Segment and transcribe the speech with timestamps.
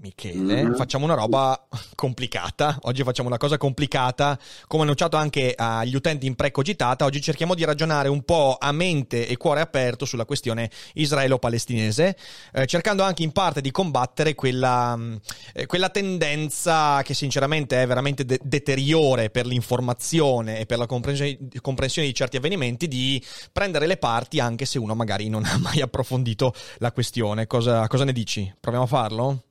[0.00, 0.74] Michele, mm-hmm.
[0.74, 2.78] facciamo una roba complicata.
[2.82, 4.38] Oggi facciamo una cosa complicata.
[4.66, 9.28] Come annunciato anche agli utenti in precogitata, oggi cerchiamo di ragionare un po' a mente
[9.28, 12.16] e cuore aperto sulla questione israelo-palestinese,
[12.52, 14.98] eh, cercando anche in parte di combattere quella,
[15.52, 21.36] eh, quella tendenza che sinceramente è veramente de- deteriore per l'informazione e per la comprensione,
[21.60, 25.82] comprensione di certi avvenimenti, di prendere le parti anche se uno magari non ha mai
[25.82, 27.46] approfondito la questione.
[27.46, 28.50] Cosa, cosa ne dici?
[28.58, 29.42] Proviamo a farlo?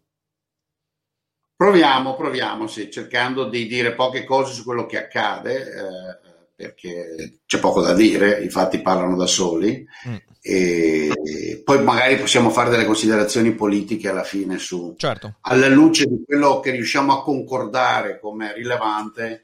[1.59, 6.19] Proviamo, proviamo, sì, cercando di dire poche cose su quello che accade, eh,
[6.55, 10.15] perché c'è poco da dire, i fatti parlano da soli, mm.
[10.41, 15.35] e poi magari possiamo fare delle considerazioni politiche alla fine su, certo.
[15.41, 19.43] alla luce di quello che riusciamo a concordare come rilevante,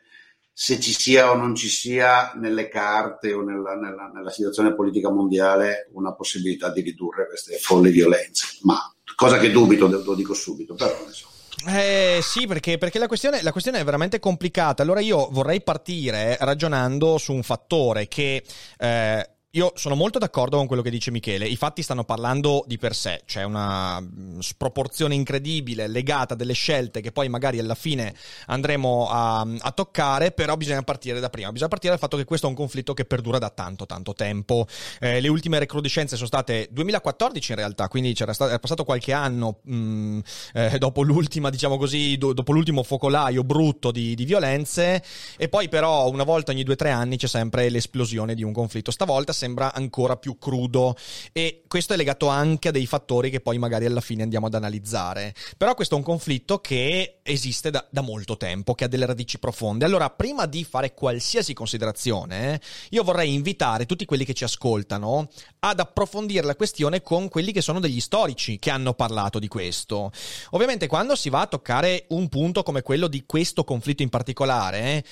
[0.53, 5.11] se ci sia o non ci sia nelle carte o nella, nella, nella situazione politica
[5.11, 8.59] mondiale una possibilità di ridurre queste folli violenze.
[8.61, 8.79] Ma
[9.17, 11.33] cosa che dubito, lo dico subito, però insomma.
[11.67, 14.83] Eh, sì, perché, perché la, questione, la, questione, è veramente complicata.
[14.83, 18.43] Allora io vorrei partire ragionando su un fattore che
[18.77, 21.47] eh, io sono molto d'accordo con quello che dice Michele.
[21.47, 26.51] I fatti stanno parlando di per sé, c'è una mm, sproporzione incredibile legata a delle
[26.51, 28.13] scelte che poi magari alla fine
[28.47, 31.53] andremo a, a, toccare, però bisogna partire da prima.
[31.53, 34.67] Bisogna partire dal fatto che questo è un conflitto che perdura da tanto, tanto tempo.
[34.99, 39.13] Eh, le ultime recrudescenze sono state 2014 in realtà, quindi c'era stato, è passato qualche
[39.13, 40.19] anno mh, mm,
[40.53, 45.01] eh, dopo l'ultima, diciamo così, do, dopo l'ultimo focolaio brutto di, di violenze,
[45.37, 48.51] e poi però una volta ogni due o tre anni c'è sempre l'esplosione di un
[48.51, 48.91] conflitto.
[48.91, 50.95] Stavolta sembra ancora più crudo
[51.31, 54.55] e questo è legato anche a dei fattori che poi magari alla fine andiamo ad
[54.55, 55.35] analizzare.
[55.55, 59.37] Però questo è un conflitto che esiste da, da molto tempo, che ha delle radici
[59.37, 59.85] profonde.
[59.85, 65.29] Allora, prima di fare qualsiasi considerazione, io vorrei invitare tutti quelli che ci ascoltano
[65.59, 70.11] ad approfondire la questione con quelli che sono degli storici che hanno parlato di questo.
[70.51, 75.03] Ovviamente quando si va a toccare un punto come quello di questo conflitto in particolare,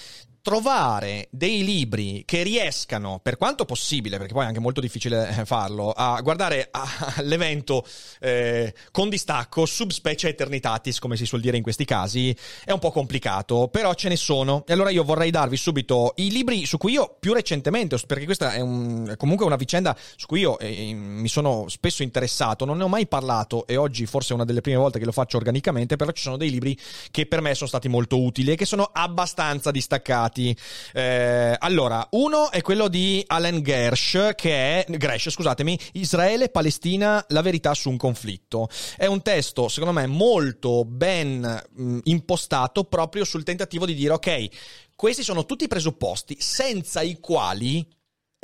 [0.43, 5.45] trovare dei libri che riescano, per quanto possibile, perché poi è anche molto difficile eh,
[5.45, 6.67] farlo, a guardare
[7.15, 7.85] all'evento
[8.19, 12.91] eh, con distacco, subspecie eternitatis, come si suol dire in questi casi, è un po'
[12.91, 14.65] complicato, però ce ne sono.
[14.67, 18.51] E allora io vorrei darvi subito i libri su cui io più recentemente, perché questa
[18.51, 22.75] è, un, è comunque una vicenda su cui io eh, mi sono spesso interessato, non
[22.75, 25.37] ne ho mai parlato e oggi forse è una delle prime volte che lo faccio
[25.37, 26.77] organicamente, però ci sono dei libri
[27.11, 30.57] che per me sono stati molto utili e che sono abbastanza distaccati stati.
[30.93, 37.41] Eh, allora, uno è quello di Alan Gersh, che è Gresh, scusatemi, Israele Palestina, la
[37.41, 38.67] verità su un conflitto.
[38.97, 44.47] È un testo, secondo me, molto ben mh, impostato proprio sul tentativo di dire ok,
[44.95, 47.85] questi sono tutti i presupposti senza i quali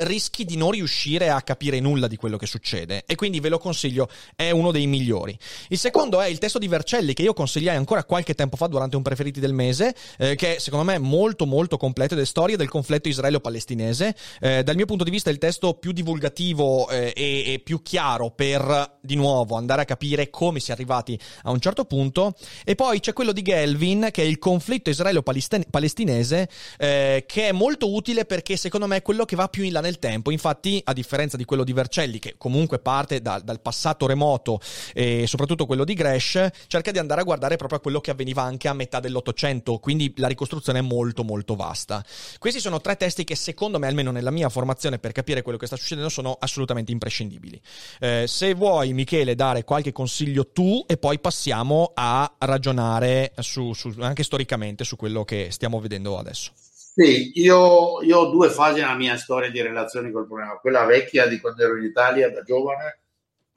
[0.00, 3.58] rischi di non riuscire a capire nulla di quello che succede e quindi ve lo
[3.58, 5.36] consiglio, è uno dei migliori.
[5.68, 8.96] Il secondo è il testo di Vercelli che io consigliai ancora qualche tempo fa durante
[8.96, 12.56] un preferiti del mese, eh, che secondo me è molto molto completo ed è storia
[12.56, 14.14] del conflitto israelo-palestinese.
[14.40, 17.82] Eh, dal mio punto di vista è il testo più divulgativo eh, e, e, più
[17.82, 22.34] chiaro per, di nuovo, andare a capire come si è arrivati a un certo punto.
[22.64, 26.48] E poi c'è quello di Gelvin che è il conflitto israelo-palestinese,
[26.78, 29.80] eh, che è molto utile perché secondo me è quello che va più in là
[29.80, 30.30] nel nel tempo.
[30.30, 34.60] Infatti, a differenza di quello di Vercelli, che comunque parte da, dal passato remoto
[34.94, 38.42] e soprattutto quello di Gresh, cerca di andare a guardare proprio a quello che avveniva
[38.42, 42.04] anche a metà dell'Ottocento, quindi la ricostruzione è molto molto vasta.
[42.38, 45.66] Questi sono tre testi che secondo me, almeno nella mia formazione, per capire quello che
[45.66, 47.60] sta succedendo, sono assolutamente imprescindibili.
[47.98, 53.94] Eh, se vuoi, Michele, dare qualche consiglio tu e poi passiamo a ragionare su, su,
[53.98, 56.52] anche storicamente su quello che stiamo vedendo adesso.
[56.92, 60.58] Sì, io, io, ho due fasi nella mia storia di relazioni col problema.
[60.58, 62.98] Quella vecchia di quando ero in Italia da giovane,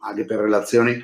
[0.01, 1.01] anche per relazioni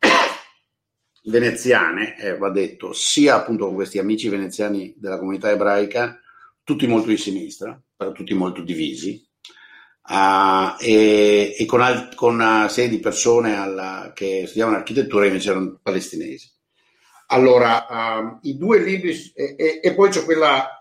[1.22, 6.20] veneziane, eh, va detto, sia appunto con questi amici veneziani della comunità ebraica,
[6.64, 9.24] tutti molto di sinistra, però tutti molto divisi,
[10.02, 15.50] uh, e, e, con, al- con, una serie di persone alla, che studiavano architettura invece
[15.50, 16.50] erano palestinesi.
[17.28, 20.72] Allora, uh, i due libri, e, e, e poi c'è quella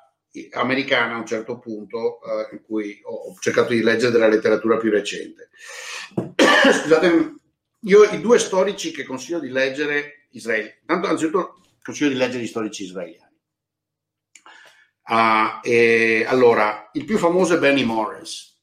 [0.51, 4.91] americana a un certo punto uh, in cui ho cercato di leggere della letteratura più
[4.91, 5.49] recente.
[6.15, 7.35] Scusate,
[7.81, 12.47] io i due storici che consiglio di leggere Israele, tanto anzitutto consiglio di leggere gli
[12.47, 13.25] storici israeliani.
[15.09, 18.55] Uh, e, allora, il più famoso è Benny Morris.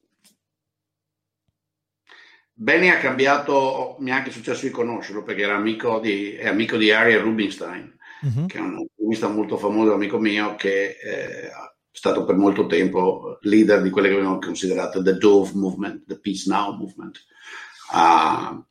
[2.52, 6.76] Benny ha cambiato, mi è anche successo di conoscerlo perché era amico di, è amico
[6.76, 7.93] di Ariel Rubinstein,
[8.24, 8.46] uh-huh.
[8.46, 11.52] che è un economista molto famoso, amico mio, che eh, è
[11.90, 16.50] stato per molto tempo leader di quelle che vengono considerate the Dove Movement, the Peace
[16.50, 17.24] Now Movement.
[17.92, 18.64] Uh,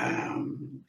[0.00, 0.84] um,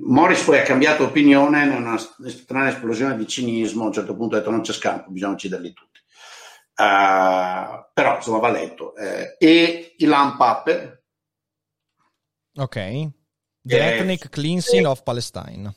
[0.00, 4.36] Morris poi ha cambiato opinione in una strana esplosione di cinismo, a un certo punto
[4.36, 5.98] ha detto non c'è scampo, bisogna ucciderli tutti.
[6.76, 8.94] Uh, però insomma va letto.
[8.94, 11.02] Eh, e Ilan Pappe.
[12.54, 13.10] Ok.
[13.62, 15.74] The Ethnic Cleansing of Palestine.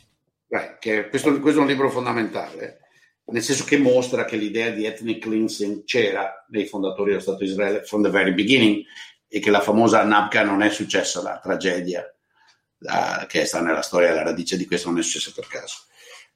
[0.80, 2.80] Che questo, questo, è un libro fondamentale,
[3.25, 7.45] nel senso che mostra che l'idea di ethnic cleansing c'era nei fondatori dello Stato di
[7.45, 8.83] Israele from the very beginning
[9.30, 12.03] e che la famosa Nabka non è successa la tragedia
[12.80, 15.83] uh, che sta nella storia, la radice di questo non è successa per caso.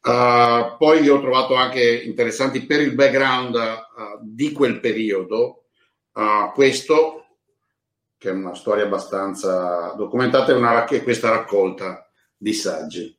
[0.01, 5.65] Uh, poi li ho trovato anche interessanti per il background uh, di quel periodo.
[6.53, 7.39] questo,
[8.17, 13.14] che è una storia abbastanza documentata, è una, questa raccolta di saggi.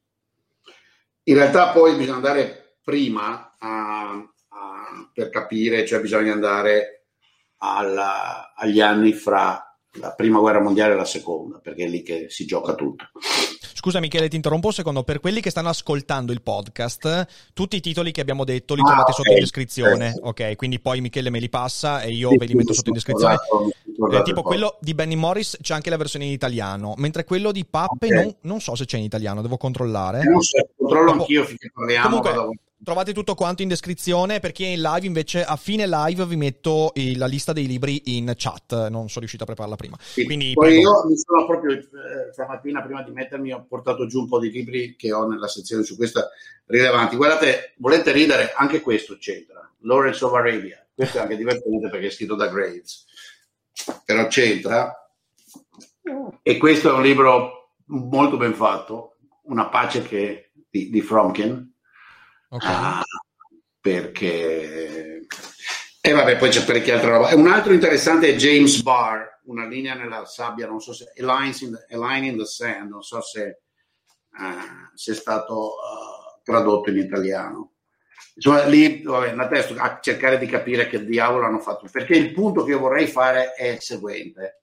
[1.29, 7.07] In realtà poi bisogna andare prima a, a, per capire, cioè bisogna andare
[7.59, 9.61] alla, agli anni fra
[9.99, 13.11] la prima guerra mondiale e la seconda, perché è lì che si gioca tutto.
[13.77, 15.03] Scusa Michele, ti interrompo un secondo.
[15.03, 18.85] Per quelli che stanno ascoltando il podcast, tutti i titoli che abbiamo detto li ah,
[18.85, 19.15] trovate okay.
[19.15, 20.13] sotto in descrizione.
[20.13, 20.21] Sì.
[20.23, 22.95] Ok, quindi poi Michele me li passa e io sì, ve li metto sotto in
[22.95, 23.37] descrizione.
[24.13, 27.67] Eh, tipo quello di Benny Morris c'è anche la versione in italiano, mentre quello di
[27.67, 28.23] Pappe okay.
[28.23, 30.25] non, non, so se c'è in italiano, devo controllare.
[30.25, 32.21] non so, controllo Dopo, anch'io finché parliamo.
[32.21, 34.41] Comunque, trovate tutto quanto in descrizione.
[34.41, 37.67] Per chi è in live, invece, a fine live vi metto il, la lista dei
[37.67, 38.89] libri in chat.
[38.89, 39.97] Non sono riuscito a prepararla prima.
[40.01, 40.81] Sì, Quindi, poi prego.
[40.81, 41.83] io mi sono proprio eh,
[42.33, 45.83] stamattina, prima di mettermi, ho portato giù un po' di libri che ho nella sezione
[45.83, 46.29] su questa
[46.67, 47.17] rilevanti.
[47.17, 48.53] Guardate, volete ridere?
[48.55, 49.71] Anche questo c'entra.
[49.81, 50.85] Lawrence of Arabia.
[50.95, 53.05] Questo è anche divertente perché è scritto da Graves
[54.05, 54.95] però c'entra.
[56.43, 61.75] E questo è un libro molto ben fatto, Una pace che, di, di Fromkin,
[62.49, 62.71] okay.
[62.73, 63.03] ah,
[63.81, 65.27] perché...
[66.01, 67.35] E vabbè, poi c'è parecchia altra roba.
[67.35, 71.13] Un altro interessante è James Barr, una linea nella sabbia, non so se...
[71.17, 73.63] A in the, line in the sand, non so se,
[74.39, 77.73] uh, se è stato uh, tradotto in italiano.
[78.35, 81.89] Insomma, lì vabbè, andate a cercare di capire che diavolo hanno fatto.
[81.91, 84.63] Perché il punto che io vorrei fare è il seguente.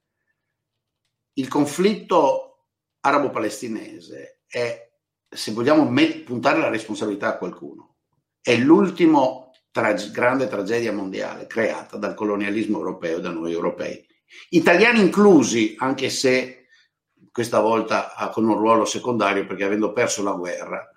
[1.34, 2.68] Il conflitto
[3.02, 4.93] arabo-palestinese è,
[5.36, 7.96] se vogliamo met- puntare la responsabilità a qualcuno,
[8.42, 14.06] è l'ultimo tra- grande tragedia mondiale creata dal colonialismo europeo da noi europei.
[14.50, 16.68] Italiani inclusi, anche se
[17.32, 20.88] questa volta con un ruolo secondario perché avendo perso la guerra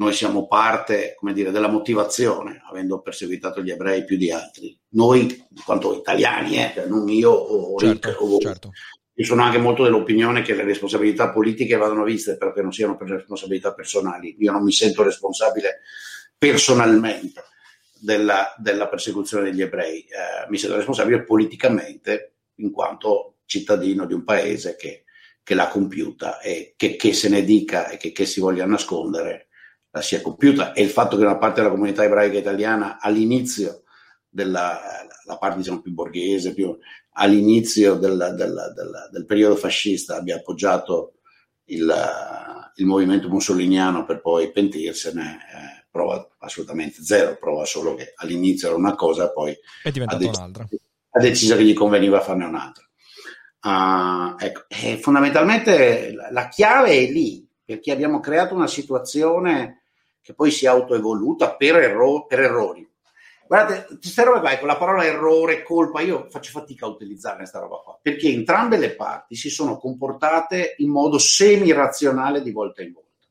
[0.00, 4.76] noi siamo parte, come dire, della motivazione, avendo perseguitato gli ebrei più di altri.
[4.92, 8.70] Noi, in quanto italiani, eh, cioè non io o certo, o certo.
[9.20, 12.96] Io sono anche molto dell'opinione che le responsabilità politiche vadano viste, però che non siano
[12.96, 14.34] per responsabilità personali.
[14.38, 15.80] Io non mi sento responsabile
[16.38, 17.42] personalmente
[18.00, 24.24] della, della persecuzione degli ebrei, eh, mi sento responsabile politicamente in quanto cittadino di un
[24.24, 25.04] paese che,
[25.42, 29.48] che l'ha compiuta e che, che se ne dica e che, che si voglia nascondere
[29.90, 33.82] la sia compiuta e il fatto che una parte della comunità ebraica italiana all'inizio
[34.26, 34.80] della
[35.30, 36.76] la parte diciamo, più borghese, più,
[37.12, 41.14] all'inizio del, del, del, del, periodo fascista abbia appoggiato
[41.64, 41.92] il,
[42.76, 48.76] il, movimento mussoliniano per poi pentirsene, eh, prova assolutamente zero, prova solo che all'inizio era
[48.76, 50.68] una cosa, poi è diventata un'altra.
[51.10, 52.84] ha deciso che gli conveniva farne un'altra.
[53.62, 54.64] Uh, ecco.
[54.68, 59.82] E fondamentalmente la chiave è lì, perché abbiamo creato una situazione
[60.22, 62.89] che poi si è autoevoluta per, erro- per errori.
[63.50, 67.58] Guardate, queste robe qua, con la parola errore, colpa, io faccio fatica a utilizzare questa
[67.58, 72.92] roba qua, perché entrambe le parti si sono comportate in modo semi-razionale di volta in
[72.92, 73.26] volta.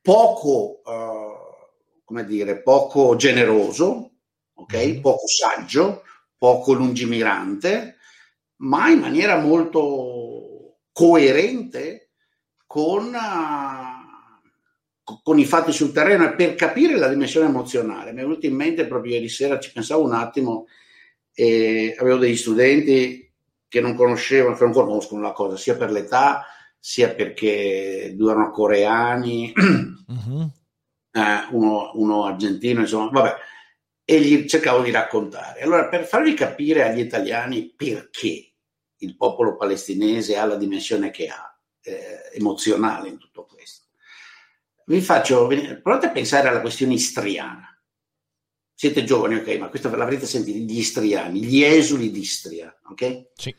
[0.00, 4.12] Poco, uh, come dire, poco generoso,
[4.54, 4.92] okay?
[4.92, 5.00] Mm-hmm.
[5.00, 6.04] poco saggio,
[6.38, 7.96] poco lungimirante,
[8.58, 12.12] ma in maniera molto coerente
[12.64, 13.95] con, uh,
[15.22, 18.12] con, i fatti sul terreno e per capire la dimensione emozionale.
[18.12, 20.66] Mi è venuto in mente proprio ieri sera, ci pensavo un attimo,
[21.32, 23.32] e avevo degli studenti
[23.68, 26.44] che non conoscevano, che non conoscono la cosa, sia per l'età,
[26.78, 30.42] sia perché due erano coreani, uh-huh.
[31.12, 33.34] eh, uno, uno argentino, insomma, vabbè
[34.08, 35.62] e gli cercavo di raccontare.
[35.62, 38.52] Allora, per farvi capire agli italiani perché
[38.98, 43.35] il popolo palestinese ha la dimensione che ha, eh, emozionale in tutto
[44.86, 45.46] vi faccio
[45.82, 47.70] provate a pensare alla questione istriana.
[48.74, 53.30] Siete giovani, ok, ma questo l'avrete sentito, gli istriani, gli esuli d'Istria, ok?
[53.34, 53.54] Sì.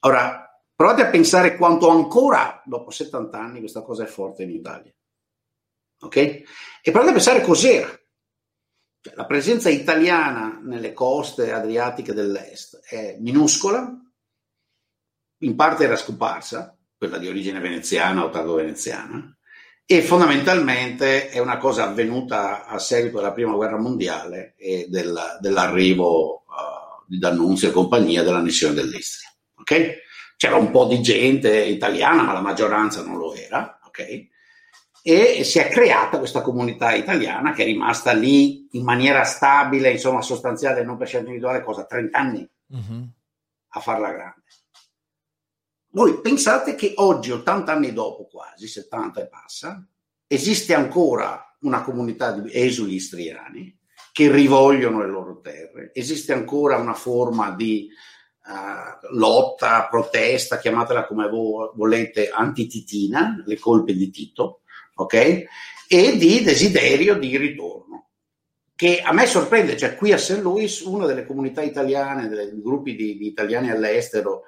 [0.00, 4.92] Ora, provate a pensare quanto ancora, dopo 70 anni, questa cosa è forte in Italia,
[6.00, 6.16] ok?
[6.16, 6.44] E
[6.82, 8.00] provate a pensare cos'era
[9.02, 13.90] cioè, la presenza italiana nelle coste adriatiche dell'est è minuscola,
[15.42, 19.38] in parte era scomparsa, quella di origine veneziana o tardo-veneziana,
[19.92, 26.44] e fondamentalmente è una cosa avvenuta a seguito della prima guerra mondiale e del, dell'arrivo
[26.46, 29.28] uh, di D'Annunzio e compagnia dell'annessione dell'Istria.
[29.56, 29.96] Okay?
[30.36, 33.80] C'era un po' di gente italiana, ma la maggioranza non lo era.
[33.88, 34.30] Okay?
[35.02, 40.22] e si è creata questa comunità italiana che è rimasta lì in maniera stabile, insomma
[40.22, 41.84] sostanziale, non per scelta individuale, cosa?
[41.84, 43.08] 30 anni uh-huh.
[43.70, 44.42] a farla grande.
[45.92, 49.84] Voi pensate che oggi, 80 anni dopo quasi, 70 e passa,
[50.26, 53.76] esiste ancora una comunità di esuli istriani
[54.12, 57.88] che rivogliono le loro terre, esiste ancora una forma di
[58.44, 64.60] uh, lotta, protesta, chiamatela come vo- volete, antititina, le colpe di Tito,
[64.94, 65.14] ok?
[65.88, 68.10] E di desiderio di ritorno.
[68.76, 70.40] Che a me sorprende, cioè qui a St.
[70.40, 74.44] Louis, una delle comunità italiane, dei gruppi di, di italiani all'estero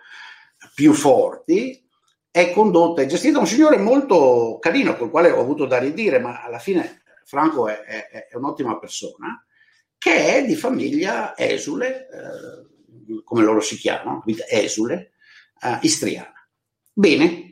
[0.74, 1.82] più forti,
[2.30, 6.18] è condotta e gestita da un signore molto carino, col quale ho avuto da ridire,
[6.18, 9.44] ma alla fine Franco è, è, è un'ottima persona,
[9.98, 15.12] che è di famiglia esule, eh, come loro si chiamano, esule,
[15.62, 16.32] eh, istriana.
[16.92, 17.50] Bene,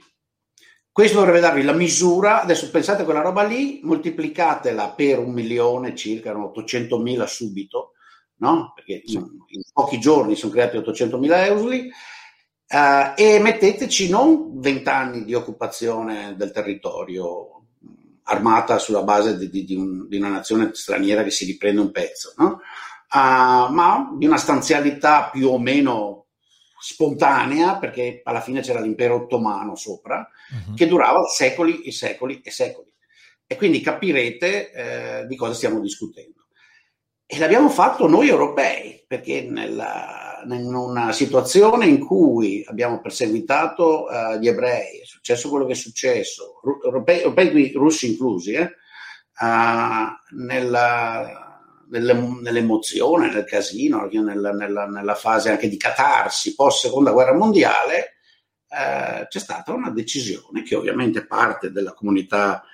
[0.90, 5.94] questo dovrebbe darvi la misura, adesso pensate a quella roba lì, moltiplicatela per un milione
[5.94, 7.92] circa, erano 800 mila subito,
[8.36, 8.72] no?
[8.74, 11.90] Perché in, in, pochi giorni sono creati 800 mila euro lì,
[12.70, 17.62] uh, e metteteci non 20 anni di occupazione del territorio
[18.24, 21.90] armata sulla base di, di, di, un, di una nazione straniera che si riprende un
[21.90, 22.60] pezzo, no?
[23.12, 26.26] Uh, ma di una stanzialità più o meno
[26.80, 30.74] spontanea, perché alla fine c'era l'impero ottomano sopra, uh-huh.
[30.74, 32.92] che durava secoli e secoli e secoli.
[33.46, 36.46] E quindi capirete eh, di cosa stiamo discutendo.
[37.26, 44.38] E l'abbiamo fatto noi europei, perché nella, in una situazione in cui abbiamo perseguitato uh,
[44.38, 48.70] gli ebrei, è successo quello che è successo, europei, europei russi inclusi, eh,
[49.40, 57.34] uh, nella, nell'emozione, nel casino, nella, nella, nella, fase anche di catarsi post seconda guerra
[57.34, 58.16] mondiale,
[58.68, 62.64] eh, c'è stata una decisione che ovviamente parte della comunità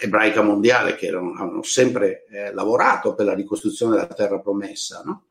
[0.00, 5.27] ebraica mondiale che erano, hanno sempre lavorato per la ricostruzione della terra promessa, no?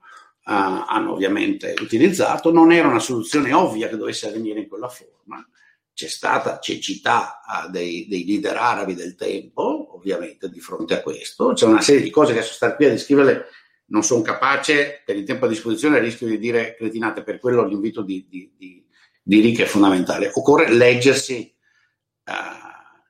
[0.50, 5.46] Eh, hanno ovviamente utilizzato, non era una soluzione ovvia che dovesse avvenire in quella forma,
[5.94, 11.54] c'è stata cecità uh, dei, dei, leader arabi del tempo, ovviamente, di fronte a questo.
[11.54, 13.46] C'è una serie di cose che adesso stare qui a descriverle
[13.88, 18.04] non sono capace, per il tempo a disposizione rischio di dire cretinate, per quello l'invito
[18.04, 18.86] di, di, di,
[19.22, 20.32] di Rick è fondamentale.
[20.34, 21.54] Occorre leggersi
[22.25, 22.32] uh,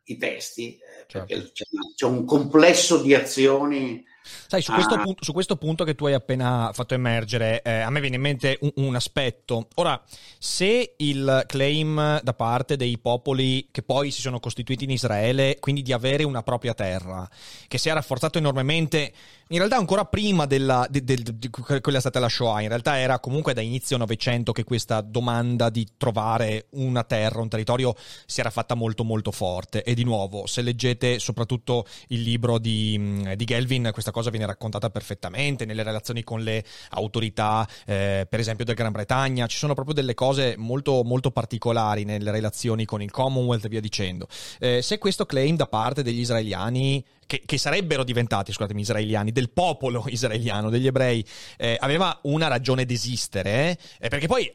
[0.06, 1.28] i testi, eh, certo.
[1.28, 4.04] perché c'è, c'è, un complesso di azioni
[4.48, 5.02] Sai, su questo, ah.
[5.02, 8.22] punto, su questo, punto, che tu hai appena fatto emergere, eh, a me viene in
[8.22, 9.68] mente un, un, aspetto.
[9.76, 10.02] Ora,
[10.38, 15.82] se il claim da parte dei popoli che poi si sono costituiti in Israele, quindi
[15.82, 17.28] di avere una propria terra,
[17.68, 19.14] che si è rafforzato enormemente
[19.50, 23.00] in realtà ancora prima della, di, di, di, quella è stata la Shoah, in realtà
[23.00, 28.42] era comunque da inizio Novecento che questa domanda di trovare una terra, un territorio si
[28.42, 33.46] era fatta molto molto forte e di nuovo se leggete soprattutto il libro di, di
[33.46, 38.76] Gelvin questa cosa viene raccontata perfettamente nelle relazioni con le autorità, eh, per esempio del
[38.76, 43.66] Gran Bretagna, ci sono proprio delle cose molto, molto particolari nelle relazioni con il Commonwealth
[43.66, 44.28] e via dicendo.
[44.60, 49.52] Eh, se questo claim da parte degli israeliani che, che, sarebbero diventati, scusatemi, israeliani, del
[49.52, 51.24] popolo israeliano, degli ebrei,
[51.58, 54.10] eh, aveva una ragione d'esistere, eh?
[54.10, 54.52] perché poi,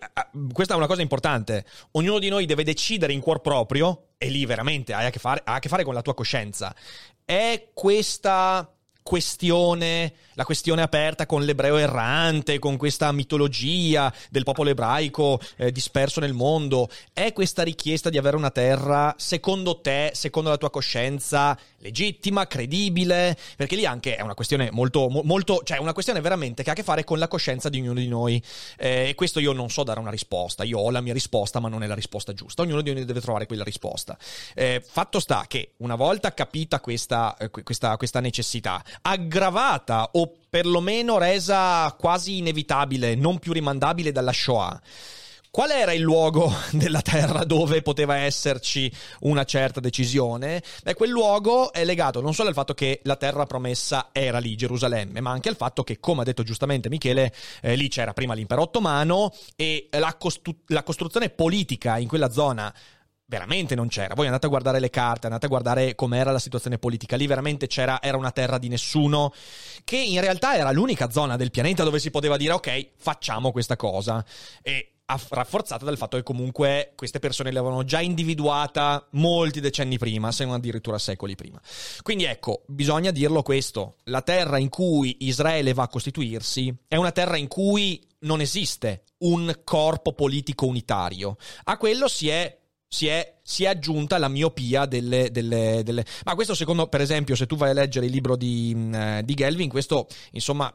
[0.52, 4.45] questa è una cosa importante, ognuno di noi deve decidere in cuor proprio, e lì
[4.47, 6.75] veramente hai a che fare, ha a che fare con la tua coscienza,
[7.25, 8.69] è questa
[9.03, 16.21] questione, la questione aperta con l'ebreo errante, con questa mitologia del popolo ebraico eh, disperso
[16.21, 21.59] nel mondo, è questa richiesta di avere una terra, secondo te, secondo la tua coscienza,
[21.79, 23.37] legittima, credibile?
[23.57, 26.77] Perché lì anche è una questione molto, molto, cioè una questione veramente che ha a
[26.77, 28.43] che fare con la coscienza di ognuno di noi.
[28.79, 31.69] Eh, e questo io non so dare una risposta, io ho la mia risposta, ma
[31.69, 32.63] non è la risposta giusta.
[32.63, 34.17] Ognuno di noi deve trovare quella risposta.
[34.55, 41.19] Eh, fatto sta che una volta capita questa, eh, questa, questa necessità, aggravata o perlomeno
[41.19, 44.81] resa quasi inevitabile, non più rimandabile dalla Shoah.
[45.53, 50.63] Qual era il luogo della Terra dove poteva esserci una certa decisione?
[50.83, 54.57] Beh, quel luogo è legato non solo al fatto che la Terra promessa era lì,
[54.57, 58.33] Gerusalemme, ma anche al fatto che, come ha detto giustamente Michele, eh, lì c'era prima
[58.33, 62.75] l'impero ottomano e la, costru- la costruzione politica in quella zona
[63.33, 64.12] veramente non c'era.
[64.12, 67.17] Voi andate a guardare le carte, andate a guardare com'era la situazione politica.
[67.17, 69.33] Lì veramente c'era, era una terra di nessuno,
[69.85, 73.77] che in realtà era l'unica zona del pianeta dove si poteva dire ok, facciamo questa
[73.77, 74.23] cosa.
[74.61, 74.89] E
[75.31, 80.53] rafforzata dal fatto che comunque queste persone l'avevano già individuata molti decenni prima, se non
[80.53, 81.59] addirittura secoli prima.
[82.03, 87.12] Quindi ecco, bisogna dirlo questo, la terra in cui Israele va a costituirsi è una
[87.12, 91.37] terra in cui non esiste un corpo politico unitario.
[91.65, 92.61] A quello si è
[92.93, 97.35] si è, si è, aggiunta la miopia delle, delle, delle, Ma questo secondo, per esempio,
[97.35, 100.71] se tu vai a leggere il libro di, uh, di Gelvin, questo, insomma,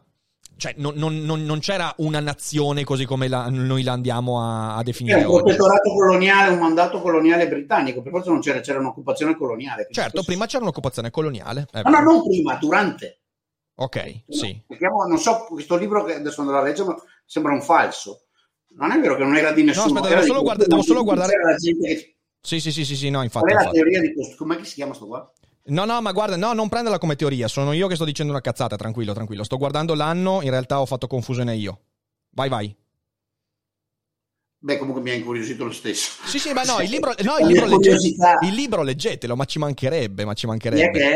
[0.56, 4.78] cioè, non, non, non, non, c'era una nazione così come la, noi la andiamo a,
[4.78, 5.20] a definire.
[5.20, 9.88] Era un protettorato coloniale, un mandato coloniale britannico, per forza non c'era, c'era un'occupazione coloniale.
[9.92, 11.68] Certo, prima c'era un'occupazione coloniale.
[11.72, 13.20] No, no, non prima, durante.
[13.76, 14.60] Ok, sì.
[14.66, 16.96] Perchiamo, non so, questo libro che adesso andrò a leggere
[17.28, 18.27] sembra un falso
[18.76, 19.94] non è vero che non era di nessuno.
[19.94, 21.34] No, aspetta, devo solo, guarda, devo solo guardare.
[21.58, 22.16] Che...
[22.42, 23.46] Sì, sì, sì, sì, sì, no, infatti.
[23.46, 23.78] Qual è infatti.
[23.78, 24.36] la teoria di questo?
[24.36, 25.32] Com'è che si chiama sto qua?
[25.70, 28.42] No, no, ma guarda, no, non prenderla come teoria, sono io che sto dicendo una
[28.42, 29.44] cazzata, tranquillo, tranquillo.
[29.44, 31.80] Sto guardando l'anno, in realtà ho fatto confusione io.
[32.30, 32.76] Vai, vai.
[34.60, 36.24] Beh, comunque mi ha incuriosito lo stesso.
[36.26, 37.96] Sì, sì, ma no, il libro, no, il libro, legge,
[38.42, 40.92] il libro leggetelo, ma ci mancherebbe, ma ci mancherebbe.
[40.92, 41.14] Chi è che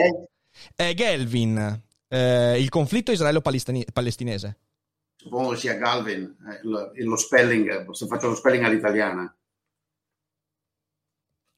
[0.76, 0.90] è?
[0.90, 4.58] È Gelvin, eh, il conflitto israelo-palestinese.
[5.22, 9.32] Suppongo che sia Galvin, eh, lo, spelling, se faccio lo spelling all'italiana.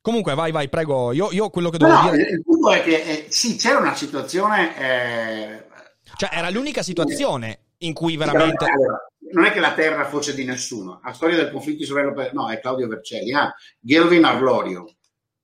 [0.01, 1.13] Comunque, vai, vai, prego.
[1.13, 2.29] Io, io quello che devo no, dire.
[2.29, 4.77] Il punto è che eh, sì, c'era una situazione.
[4.77, 5.63] Eh...
[6.17, 8.65] Cioè, era l'unica situazione in cui veramente.
[9.31, 10.99] Non è che la terra fosse di nessuno.
[11.01, 13.31] La storia del conflitto israele No, è Claudio Vercelli.
[13.31, 14.93] Ah, Gelvin Arlorio.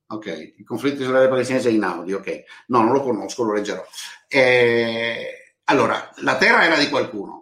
[0.07, 2.17] Ok, il conflitto israele-palestinese è in audio.
[2.17, 3.81] Ok, no, non lo conosco, lo leggerò.
[4.27, 7.39] Eh, allora, la terra era di qualcuno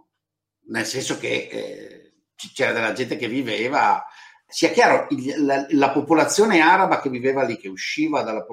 [0.68, 2.14] nel senso che eh,
[2.54, 4.06] c'era della gente che viveva,
[4.48, 8.46] sia chiaro, il, la, la, popolazione araba che viveva lì, che usciva dal,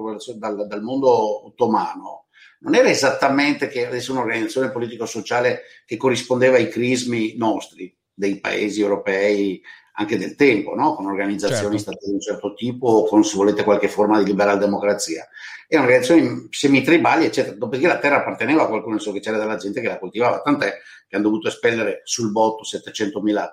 [0.66, 2.26] dal, mondo ottomano,
[2.60, 9.62] non era esattamente che avesse un'organizzazione politico-sociale che corrispondeva ai crismi nostri, dei paesi europei
[9.96, 10.94] anche del tempo, no?
[10.94, 11.92] con organizzazioni certo.
[11.92, 15.26] state di un certo tipo o con, se volete, qualche forma di liberal democrazia.
[15.68, 17.56] Erano organizzazioni semitribali, eccetera.
[17.56, 20.72] Dopodiché la terra apparteneva a qualcuno, so che c'era della gente che la coltivava, tant'è
[21.06, 23.52] che hanno dovuto espellere sul botto 700.000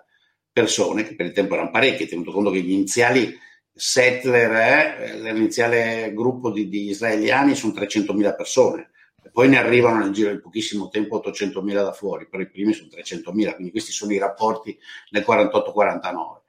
[0.51, 3.37] persone, che per il tempo erano parecchie, tenuto conto che gli iniziali
[3.73, 8.90] settler, eh, l'iniziale gruppo di, di israeliani sono 300.000 persone
[9.31, 12.89] poi ne arrivano nel giro di pochissimo tempo 800.000 da fuori, però i primi sono
[12.89, 14.77] 300.000, quindi questi sono i rapporti
[15.11, 16.13] nel 48-49.
[16.13, 16.39] Uh,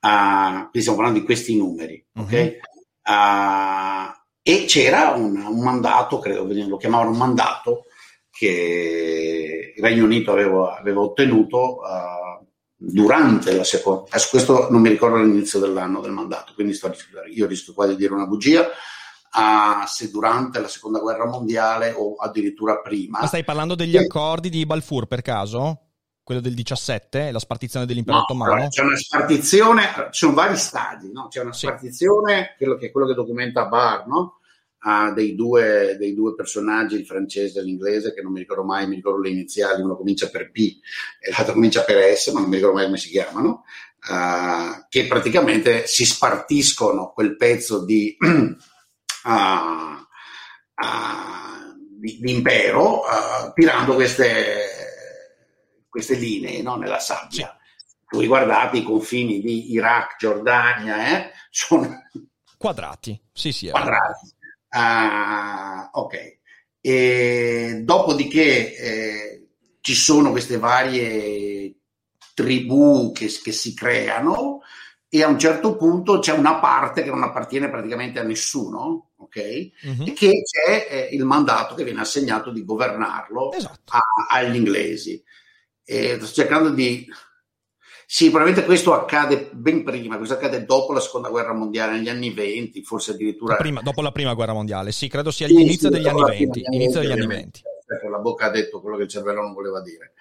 [0.00, 2.22] ah, quindi stiamo parlando di questi numeri, uh-huh.
[2.22, 2.56] ok?
[3.04, 7.84] Uh, e c'era un, un, mandato, credo lo chiamavano un mandato,
[8.30, 14.04] che il Regno Unito aveva, aveva ottenuto uh, durante la seconda.
[14.30, 16.94] Questo non mi ricordo l'inizio dell'anno del mandato, quindi sto,
[17.32, 18.68] io rischio qua di dire una bugia
[19.30, 23.20] a, se durante la seconda guerra mondiale o addirittura prima.
[23.20, 24.00] Ma stai parlando degli e...
[24.00, 25.82] accordi di Balfour per caso?
[26.22, 28.68] Quello del 17, la spartizione dell'impero no, ottomano?
[28.68, 31.28] C'è una spartizione, ci sono vari stadi, no?
[31.28, 31.66] c'è una sì.
[31.66, 34.34] spartizione, quello che è quello che documenta Barr, no?
[34.80, 38.86] Uh, dei, due, dei, due, personaggi, il francese e l'inglese, che non mi ricordo mai,
[38.86, 40.78] mi ricordo le iniziali, uno comincia per P
[41.18, 43.64] e l'altro comincia per S, ma non mi ricordo mai come si chiamano,
[44.08, 48.16] uh, che praticamente si spartiscono quel pezzo di
[49.24, 50.06] a,
[50.74, 54.66] a, di, di impero uh, tirando queste,
[55.88, 57.52] queste linee no, nella sabbia.
[58.10, 62.04] Voi guardate i confini di Iraq, Giordania, eh, sono
[62.56, 63.20] quadrati.
[63.32, 63.68] Sì, sì.
[63.68, 64.34] Quadrati.
[64.70, 66.38] Uh, ok.
[66.80, 69.48] E dopodiché eh,
[69.80, 71.74] ci sono queste varie
[72.34, 74.60] tribù che, che si creano
[75.10, 79.70] e a un certo punto c'è una parte che non appartiene praticamente a nessuno, ok?
[79.82, 80.06] Uh-huh.
[80.06, 83.92] E che c'è eh, il mandato che viene assegnato di governarlo esatto.
[83.92, 85.22] a, agli inglesi.
[85.82, 87.06] E sto cercando di...
[88.10, 92.30] Sì, probabilmente questo accade ben prima, questo accade dopo la seconda guerra mondiale, negli anni
[92.30, 93.56] 20, forse addirittura...
[93.56, 96.64] Prima, dopo la prima guerra mondiale, sì, credo sia l'inizio sì, degli anni 20.
[96.70, 97.62] Inizio degli anni 20.
[98.10, 100.12] La bocca ha detto quello che il cervello non voleva dire.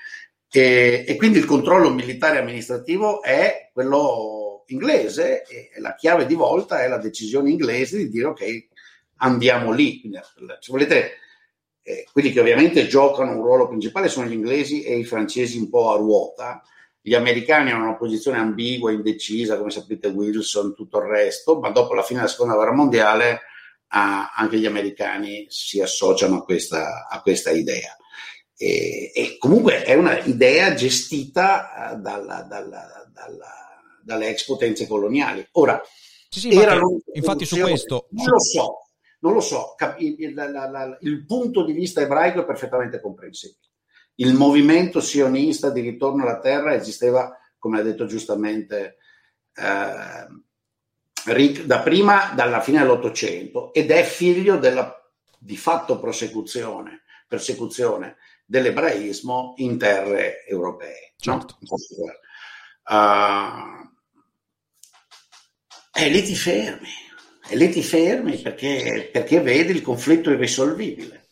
[0.50, 6.84] E, e quindi il controllo militare amministrativo è quello inglese e la chiave di volta
[6.84, 8.68] è la decisione inglese di dire ok,
[9.18, 10.02] andiamo lì.
[10.60, 11.12] Se volete,
[11.82, 15.70] eh, quelli che ovviamente giocano un ruolo principale sono gli inglesi e i francesi un
[15.70, 16.62] po' a ruota.
[17.02, 21.94] Gli americani hanno una posizione ambigua, indecisa, come sapete Wilson, tutto il resto, ma dopo
[21.94, 23.42] la fine della seconda guerra mondiale
[23.90, 27.96] ah, anche gli americani si associano a questa, a questa idea.
[28.58, 33.67] E, e comunque è un'idea gestita uh, dalla, dalla, dalla,
[34.08, 35.46] dalle ex potenze coloniali.
[35.52, 35.82] Ora,
[36.30, 38.08] sì, sì, infatti, infatti su questo...
[38.12, 38.88] Non lo so,
[39.20, 43.68] non lo so, il, la, la, il punto di vista ebraico è perfettamente comprensibile.
[44.16, 48.98] Il movimento sionista di ritorno alla terra esisteva, come ha detto giustamente
[49.54, 54.94] eh, Rick, da prima, dalla fine dell'Ottocento, ed è figlio della
[55.38, 58.16] di fatto prosecuzione, persecuzione
[58.46, 61.14] dell'ebraismo in terre europee.
[61.18, 61.58] Certo.
[61.60, 61.76] No?
[62.90, 63.87] Uh,
[65.98, 66.90] e lì ti fermi,
[67.50, 71.26] e lì ti fermi perché, perché vedi il conflitto irrisolvibile.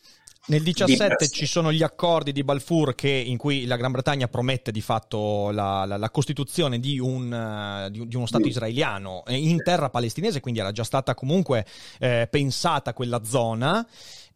[0.48, 4.72] Nel 17 ci sono gli accordi di Balfour che, in cui la Gran Bretagna promette
[4.72, 9.64] di fatto la, la, la costituzione di, un, uh, di, di, uno Stato israeliano in
[9.64, 11.66] terra palestinese, quindi era già stata comunque
[12.00, 13.86] eh, pensata quella zona.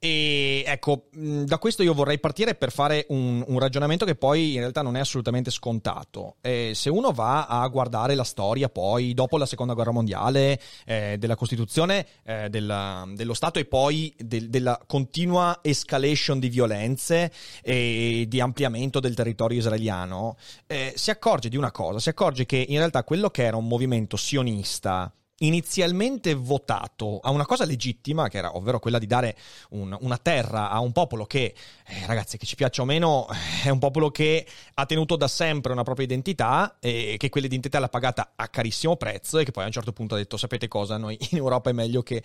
[0.01, 4.59] E ecco, da questo io vorrei partire per fare un, un ragionamento che poi in
[4.59, 6.37] realtà non è assolutamente scontato.
[6.39, 11.17] Eh, se uno va a guardare la storia poi dopo la seconda guerra mondiale eh,
[11.19, 17.29] della Costituzione eh, della, dello Stato e poi del, della continua escalation di violenze
[17.61, 22.65] e di ampliamento del territorio israeliano, eh, si accorge di una cosa, si accorge che
[22.69, 28.37] in realtà quello che era un movimento sionista inizialmente votato a una cosa legittima, che
[28.37, 29.37] era ovvero quella di dare
[29.69, 31.53] un, una terra a un popolo che,
[31.85, 35.27] eh, ragazzi, che ci piaccia o meno, eh, è un popolo che ha tenuto da
[35.27, 39.63] sempre una propria identità e che quell'identità l'ha pagata a carissimo prezzo e che poi
[39.63, 42.21] a un certo punto ha detto, sapete cosa, noi in Europa è meglio che,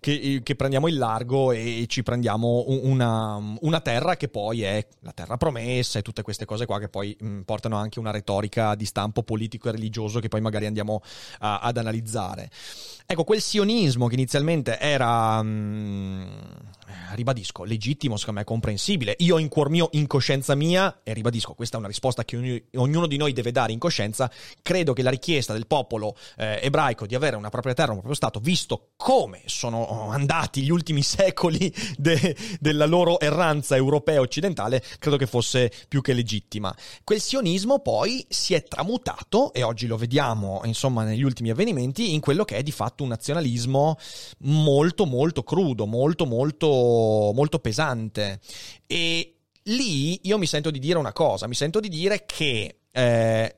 [0.00, 5.12] che, che prendiamo il largo e ci prendiamo una, una, terra che poi è la
[5.12, 8.86] terra promessa e tutte queste cose qua che poi mh, portano anche una retorica di
[8.86, 11.02] stampo politico e religioso che poi magari andiamo
[11.40, 12.50] a, ad analizzare.
[13.06, 16.24] Ecco, quel sionismo che inizialmente era, mh, mm,
[17.14, 19.14] ribadisco, legittimo, secondo me comprensibile.
[19.18, 22.62] Io in cuor mio, in coscienza mia, e ribadisco, questa è una risposta che ogni,
[22.76, 24.30] ognuno di noi deve dare in coscienza,
[24.62, 28.14] credo che la richiesta del popolo eh, ebraico di avere una propria terra, un proprio
[28.16, 35.16] Stato, visto come sono andati gli ultimi secoli de, della loro erranza europea occidentale, credo
[35.16, 36.74] che fosse più che legittima.
[37.02, 42.20] Quel sionismo poi si è tramutato, e oggi lo vediamo, insomma, negli ultimi avvenimenti, in
[42.20, 43.96] quello che che è di fatto un nazionalismo
[44.40, 48.40] molto molto crudo, molto molto molto pesante.
[48.86, 53.56] E lì io mi sento di dire una cosa, mi sento di dire che eh,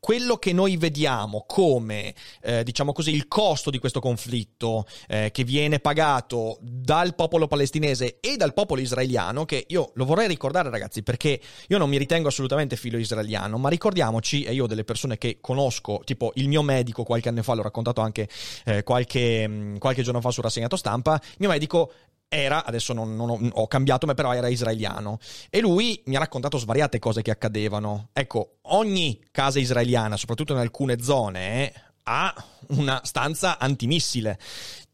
[0.00, 5.44] quello che noi vediamo come, eh, diciamo così, il costo di questo conflitto eh, che
[5.44, 11.02] viene pagato dal popolo palestinese e dal popolo israeliano, che io lo vorrei ricordare ragazzi
[11.02, 15.18] perché io non mi ritengo assolutamente filo israeliano, ma ricordiamoci, e io ho delle persone
[15.18, 18.28] che conosco, tipo il mio medico qualche anno fa, l'ho raccontato anche
[18.64, 21.92] eh, qualche, qualche giorno fa su rassegnato stampa, il mio medico
[22.28, 25.18] era, adesso non, non ho, ho, cambiato, ma però era israeliano.
[25.48, 28.10] E lui mi ha raccontato svariate cose che accadevano.
[28.12, 31.72] Ecco, ogni casa israeliana, soprattutto in alcune zone,
[32.04, 32.34] ha
[32.68, 34.38] una stanza antimissile.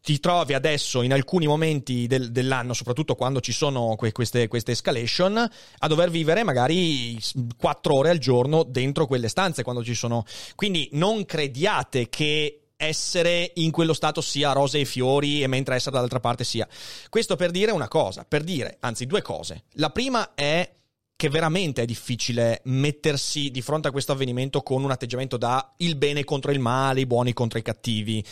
[0.01, 4.73] Ti trovi adesso in alcuni momenti del, dell'anno, soprattutto quando ci sono que- queste, queste
[4.73, 5.35] escalation,
[5.79, 7.19] a dover vivere magari
[7.57, 10.23] quattro ore al giorno dentro quelle stanze quando ci sono.
[10.53, 15.91] Quindi non crediate che essere in quello stato sia rose e fiori e mentre essere
[15.95, 16.67] dall'altra parte sia.
[17.09, 19.63] Questo per dire una cosa, per dire, anzi due cose.
[19.73, 20.74] La prima è
[21.17, 25.95] che veramente è difficile mettersi di fronte a questo avvenimento con un atteggiamento da il
[25.95, 28.23] bene contro il male, i buoni contro i cattivi.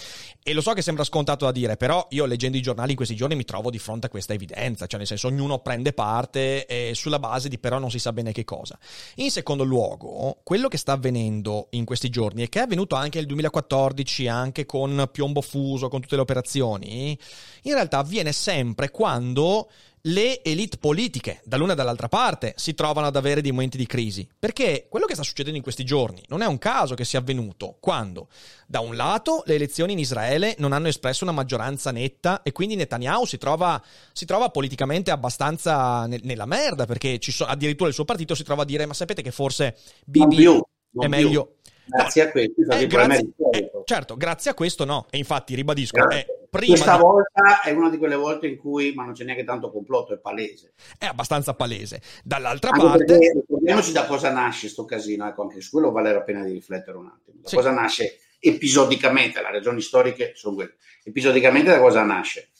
[0.43, 3.15] E lo so che sembra scontato da dire, però io leggendo i giornali in questi
[3.15, 6.91] giorni mi trovo di fronte a questa evidenza, cioè nel senso ognuno prende parte e
[6.93, 8.77] sulla base di però non si sa bene che cosa.
[9.15, 13.17] In secondo luogo, quello che sta avvenendo in questi giorni e che è avvenuto anche
[13.19, 17.17] nel 2014, anche con Piombo Fuso, con tutte le operazioni,
[17.61, 19.69] in realtà avviene sempre quando
[20.07, 24.27] le elite politiche, dall'una e dall'altra parte, si trovano ad avere dei momenti di crisi.
[24.37, 27.77] Perché quello che sta succedendo in questi giorni non è un caso che sia avvenuto
[27.79, 28.27] quando,
[28.67, 32.75] da un lato, le elezioni in Israele non hanno espresso una maggioranza netta e quindi
[32.75, 38.05] Netanyahu si trova, si trova politicamente abbastanza ne- nella merda, perché so- addirittura il suo
[38.05, 40.61] partito si trova a dire: Ma sapete che forse Bibi più,
[40.99, 41.45] è meglio.
[41.45, 41.71] Più.
[41.85, 45.05] Grazie no, a questo, eh, grazie, eh, certo, grazie a questo no.
[45.09, 47.01] E infatti ribadisco, è prima Questa di...
[47.01, 50.19] volta è una di quelle volte in cui, ma non c'è neanche tanto complotto, è
[50.19, 50.73] palese.
[50.99, 52.01] È abbastanza palese.
[52.23, 53.17] Dall'altra anche parte...
[53.33, 56.95] Ricordiamoci da cosa nasce questo casino, ecco, anche su quello vale la pena di riflettere
[56.97, 57.39] un attimo.
[57.41, 57.55] Da sì.
[57.55, 60.75] cosa nasce episodicamente, le ragioni storiche sono quelle.
[61.03, 62.51] Episodicamente da cosa nasce?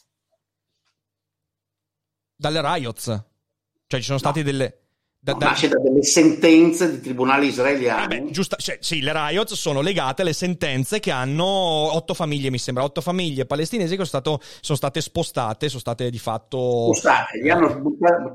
[2.36, 3.04] Dalle riots.
[3.86, 4.30] Cioè ci sono no.
[4.30, 4.83] state delle
[5.24, 5.46] da, da...
[5.46, 8.16] Nasce da delle sentenze di tribunali israeliani.
[8.16, 12.50] Eh beh, giusta, cioè, sì, le riots sono legate alle sentenze che hanno otto famiglie,
[12.50, 16.94] mi sembra, otto famiglie palestinesi che sono, stato, sono state spostate, sono state di fatto...
[16.94, 17.82] Spostate, gli hanno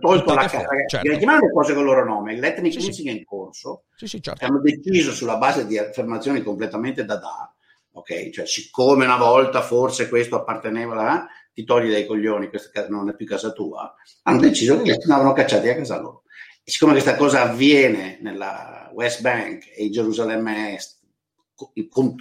[0.01, 0.65] tolto la casa.
[0.89, 1.17] Certo.
[1.19, 2.37] Chiamare le cose con il loro nome.
[2.37, 3.15] L'ethnic sì, cleansing sì.
[3.15, 3.83] è in corso.
[3.95, 4.47] Sì, sì, certo.
[4.47, 7.53] Hanno deciso sulla base di affermazioni completamente da da.
[7.93, 13.09] Ok, cioè siccome una volta forse questo apparteneva, eh, ti togli dai coglioni, questa non
[13.09, 16.23] è più casa tua, hanno deciso che li andavano cacciati a casa loro.
[16.69, 20.99] Siccome questa cosa avviene nella West Bank e in Gerusalemme Est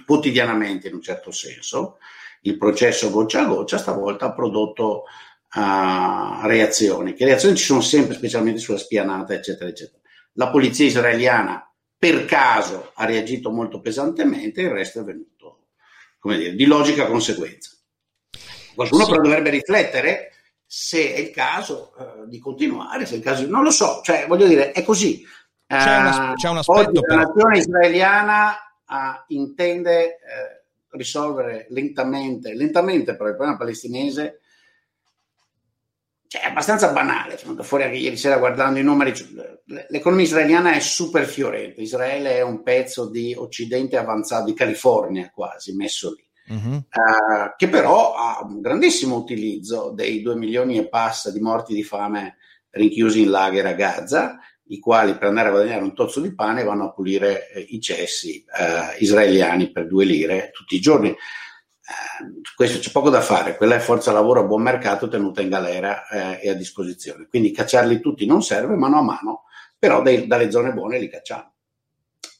[0.06, 1.98] quotidianamente in un certo senso,
[2.42, 5.04] il processo goccia a goccia stavolta ha prodotto
[5.54, 7.12] uh, reazioni.
[7.12, 9.98] Che reazioni ci sono sempre, specialmente sulla spianata, eccetera, eccetera.
[10.32, 15.66] La polizia israeliana per caso ha reagito molto pesantemente, il resto è venuto,
[16.18, 17.72] come dire, di logica conseguenza.
[18.74, 19.10] Qualcuno sì.
[19.10, 20.32] però dovrebbe riflettere
[20.70, 23.50] se è il caso uh, di continuare, se è il caso di...
[23.50, 25.24] non lo so, cioè voglio dire, è così.
[25.66, 28.50] C'è, una, c'è un aspetto Oggi la nazione israeliana
[28.86, 34.40] uh, intende uh, risolvere lentamente, lentamente però il problema palestinese
[36.26, 39.26] cioè, è abbastanza banale, sono fuori anche ieri sera guardando i numeri, cioè,
[39.88, 45.74] l'economia israeliana è super fiorente, Israele è un pezzo di occidente avanzato, di California quasi,
[45.74, 46.74] messo lì uh-huh.
[46.74, 51.82] uh, che però ha un grandissimo utilizzo dei 2 milioni e passa di morti di
[51.82, 52.36] fame
[52.70, 56.64] rinchiusi in lager a Gaza, i quali per andare a guadagnare un tozzo di pane
[56.64, 61.08] vanno a pulire eh, i cessi eh, israeliani per due lire tutti i giorni.
[61.08, 61.16] Eh,
[62.54, 66.06] questo c'è poco da fare, quella è forza lavoro a buon mercato tenuta in galera
[66.08, 67.26] eh, e a disposizione.
[67.28, 69.44] Quindi cacciarli tutti non serve mano a mano,
[69.78, 71.52] però dei, dalle zone buone li cacciamo.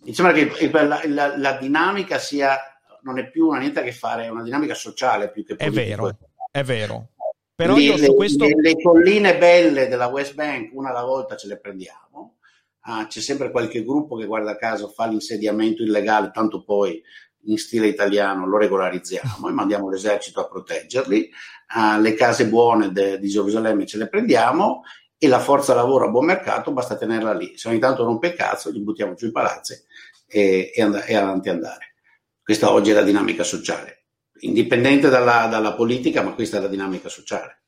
[0.00, 2.56] Mi sembra che la, la, la dinamica sia
[3.02, 5.82] non è più una niente a che fare, è una dinamica sociale più che politica.
[5.82, 6.18] È vero,
[6.50, 7.08] è vero.
[7.54, 8.44] Però le, io su questo...
[8.44, 12.36] le, le, colline belle della West Bank una alla volta ce le prendiamo.
[12.82, 17.02] Ah, c'è sempre qualche gruppo che guarda caso fa l'insediamento illegale, tanto poi
[17.46, 21.30] in stile italiano lo regolarizziamo e mandiamo l'esercito a proteggerli.
[21.74, 24.82] Ah, le case buone de, di Gerusalemme ce le prendiamo
[25.18, 27.58] e la forza lavoro a buon mercato basta tenerla lì.
[27.58, 29.74] Se ogni tanto rompe cazzo, gli buttiamo giù i palazzi
[30.28, 31.96] e, e, and- e avanti andare.
[32.48, 34.06] Questa oggi è la dinamica sociale,
[34.40, 37.64] indipendente dalla, dalla politica, ma questa è la dinamica sociale.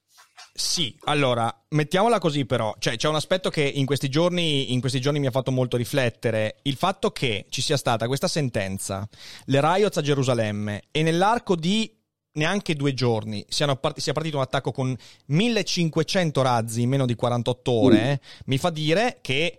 [0.54, 4.98] Sì, allora, mettiamola così però, cioè c'è un aspetto che in questi, giorni, in questi
[4.98, 9.06] giorni mi ha fatto molto riflettere, il fatto che ci sia stata questa sentenza,
[9.44, 11.94] le riots a Gerusalemme e nell'arco di
[12.32, 18.12] neanche due giorni sia partito un attacco con 1500 razzi in meno di 48 ore,
[18.12, 18.26] mm.
[18.46, 19.58] mi fa dire che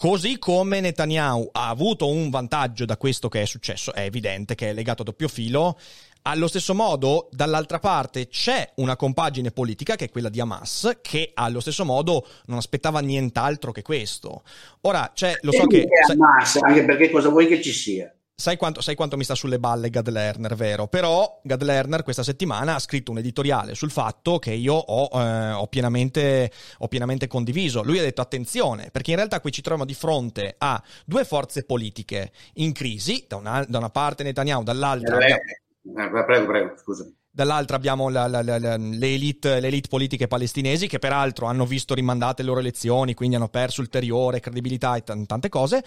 [0.00, 4.70] Così come Netanyahu ha avuto un vantaggio da questo che è successo, è evidente che
[4.70, 5.76] è legato a doppio filo,
[6.22, 11.32] allo stesso modo, dall'altra parte c'è una compagine politica che è quella di Hamas, che
[11.34, 14.44] allo stesso modo non aspettava nient'altro che questo.
[14.82, 15.86] Ora, c'è, lo so e che.
[16.12, 18.14] Hamas, anche perché cosa vuoi che ci sia?
[18.40, 20.86] Sai quanto, sai quanto, mi sta sulle balle Gad Lerner, vero?
[20.86, 25.50] Però Gad Lerner questa settimana ha scritto un editoriale sul fatto che io ho, eh,
[25.50, 26.48] ho, pienamente,
[26.78, 27.82] ho, pienamente, condiviso.
[27.82, 31.64] Lui ha detto attenzione, perché in realtà qui ci troviamo di fronte a due forze
[31.64, 35.18] politiche in crisi, da una, da una parte Netanyahu, dall'altra...
[35.18, 40.26] Eh, eh, prego, prego, scusa dall'altra abbiamo la, la, la, le, elite, le, elite, politiche
[40.26, 45.04] palestinesi che peraltro hanno visto rimandate le loro elezioni, quindi hanno perso ulteriore credibilità e
[45.04, 45.84] t- tante cose,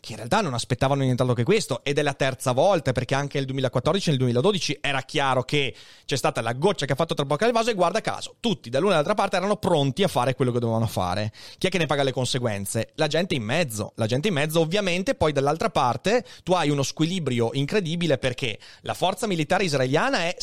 [0.00, 1.84] che in realtà non aspettavano nient'altro che questo.
[1.84, 5.74] Ed è la terza volta, perché anche nel 2014 e nel 2012 era chiaro che
[6.06, 8.92] c'è stata la goccia che ha fatto traboccare il vaso e guarda caso, tutti dall'una
[8.92, 11.32] e dall'altra parte erano pronti a fare quello che dovevano fare.
[11.58, 12.92] Chi è che ne paga le conseguenze?
[12.94, 13.92] La gente in mezzo.
[13.96, 18.94] La gente in mezzo ovviamente poi dall'altra parte tu hai uno squilibrio incredibile perché la
[18.94, 20.36] forza militare israeliana è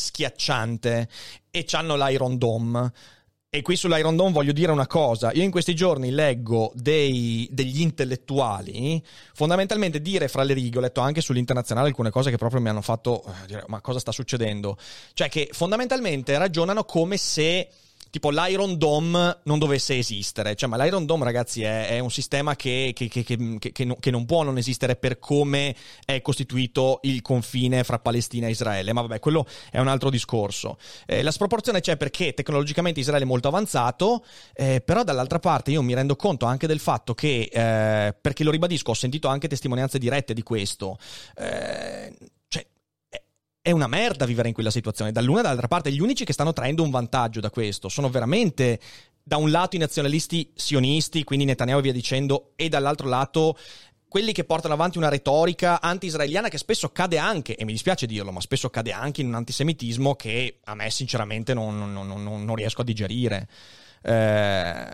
[0.52, 1.08] schiacciante
[1.50, 2.92] e hanno l'Iron Dome.
[3.54, 5.30] E qui sull'Iron Dome voglio dire una cosa.
[5.32, 9.02] Io in questi giorni leggo dei, degli intellettuali
[9.34, 12.80] fondamentalmente dire fra le righe, ho letto anche sull'internazionale alcune cose che proprio mi hanno
[12.80, 14.78] fatto eh, dire ma cosa sta succedendo?
[15.12, 17.68] Cioè che fondamentalmente ragionano come se
[18.12, 20.54] tipo l'Iron Dome non dovesse esistere.
[20.54, 24.42] Cioè, ma l'Iron Dome, ragazzi, è, è un sistema che, che, che, che, non può
[24.42, 28.92] non esistere per come è costituito il confine fra Palestina e Israele.
[28.92, 30.76] Ma vabbè, quello è un altro discorso.
[31.06, 34.22] Eh, la sproporzione c'è perché tecnologicamente Israele è molto avanzato,
[34.52, 38.50] eh, però dall'altra parte io mi rendo conto anche del fatto che, eh, perché lo
[38.50, 40.98] ribadisco, ho sentito anche testimonianze dirette di questo.
[41.34, 42.14] Eh,
[43.62, 45.12] è una merda vivere in quella situazione.
[45.12, 48.80] Dall'una e dall'altra parte, gli unici che stanno traendo un vantaggio da questo sono veramente,
[49.22, 53.56] da un lato, i nazionalisti sionisti, quindi Netanyahu e via dicendo, e dall'altro lato
[54.08, 58.30] quelli che portano avanti una retorica anti-israeliana che spesso cade anche, e mi dispiace dirlo,
[58.30, 62.54] ma spesso cade anche in un antisemitismo che a me sinceramente non, non, non, non
[62.54, 63.48] riesco a digerire.
[64.02, 64.86] Eh,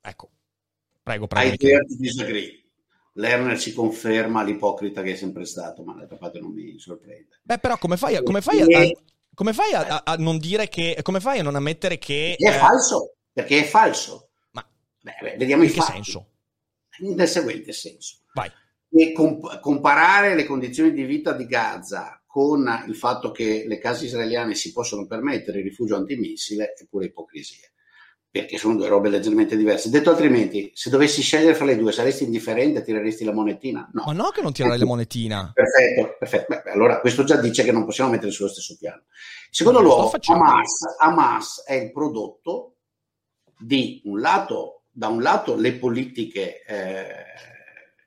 [0.00, 0.30] ecco,
[1.02, 1.54] prego, prego.
[1.54, 2.67] I dare to disagree.
[3.18, 7.40] Lerner ci conferma l'ipocrita che è sempre stato, ma d'altra parte non mi sorprende.
[7.42, 8.90] Beh, però come fai, come fai, a,
[9.34, 10.98] come fai a, a, non dire che...
[11.02, 12.36] come fai a non ammettere che...
[12.38, 12.52] È eh...
[12.52, 14.30] falso, perché è falso.
[14.52, 14.64] Ma
[15.00, 15.92] beh, vediamo in che fatti.
[15.92, 16.28] senso?
[17.00, 18.18] Nel seguente senso.
[18.34, 18.50] Vai.
[18.90, 24.04] E comp- comparare le condizioni di vita di Gaza con il fatto che le case
[24.04, 27.68] israeliane si possono permettere il rifugio antimissile è pure ipocrisia
[28.40, 29.90] perché sono due robe leggermente diverse.
[29.90, 33.88] Detto altrimenti, se dovessi scegliere fra le due, saresti indifferente, tireresti la monetina?
[33.92, 34.04] No.
[34.06, 35.50] Ma no che non tirerai la monetina.
[35.52, 36.46] Perfetto, perfetto.
[36.48, 39.02] Beh, allora questo già dice che non possiamo mettere sullo stesso piano.
[39.50, 42.76] Secondo luogo, Hamas, Hamas, è il prodotto
[43.58, 47.06] di un lato, da un lato le politiche eh,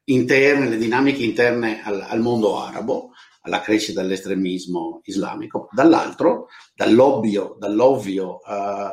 [0.06, 8.39] interne, le dinamiche interne al, al mondo arabo, alla crescita dell'estremismo islamico, dall'altro dall'ovvio, dall'ovvio
[8.46, 8.91] uh,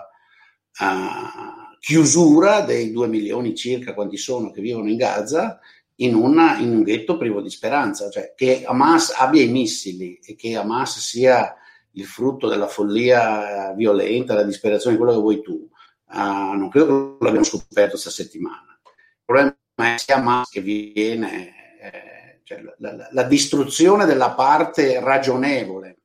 [0.80, 5.58] uh, chiusura dei due milioni circa quanti sono che vivono in Gaza
[6.00, 10.36] in, una, in un ghetto privo di speranza, cioè che Hamas abbia i missili e
[10.36, 11.54] che Hamas sia
[11.92, 16.16] il frutto della follia violenta, della disperazione, quello che vuoi tu, uh,
[16.56, 18.78] non credo che l'abbiamo scoperto questa settimana.
[18.84, 25.00] Il problema è sia Hamas che viene, eh, cioè la, la, la, distruzione della parte
[25.00, 25.98] ragionevole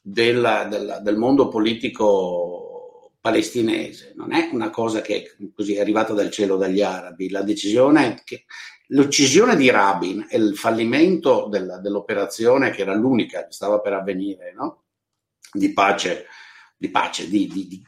[0.00, 2.67] del, del, del mondo politico
[3.20, 8.22] palestinese, non è una cosa che così è arrivata dal cielo dagli arabi, la decisione
[8.24, 8.44] che
[8.88, 14.52] l'uccisione di Rabin e il fallimento della, dell'operazione che era l'unica che stava per avvenire,
[14.54, 14.84] no?
[15.52, 16.26] di pace,
[16.76, 17.82] di, pace di, di, di,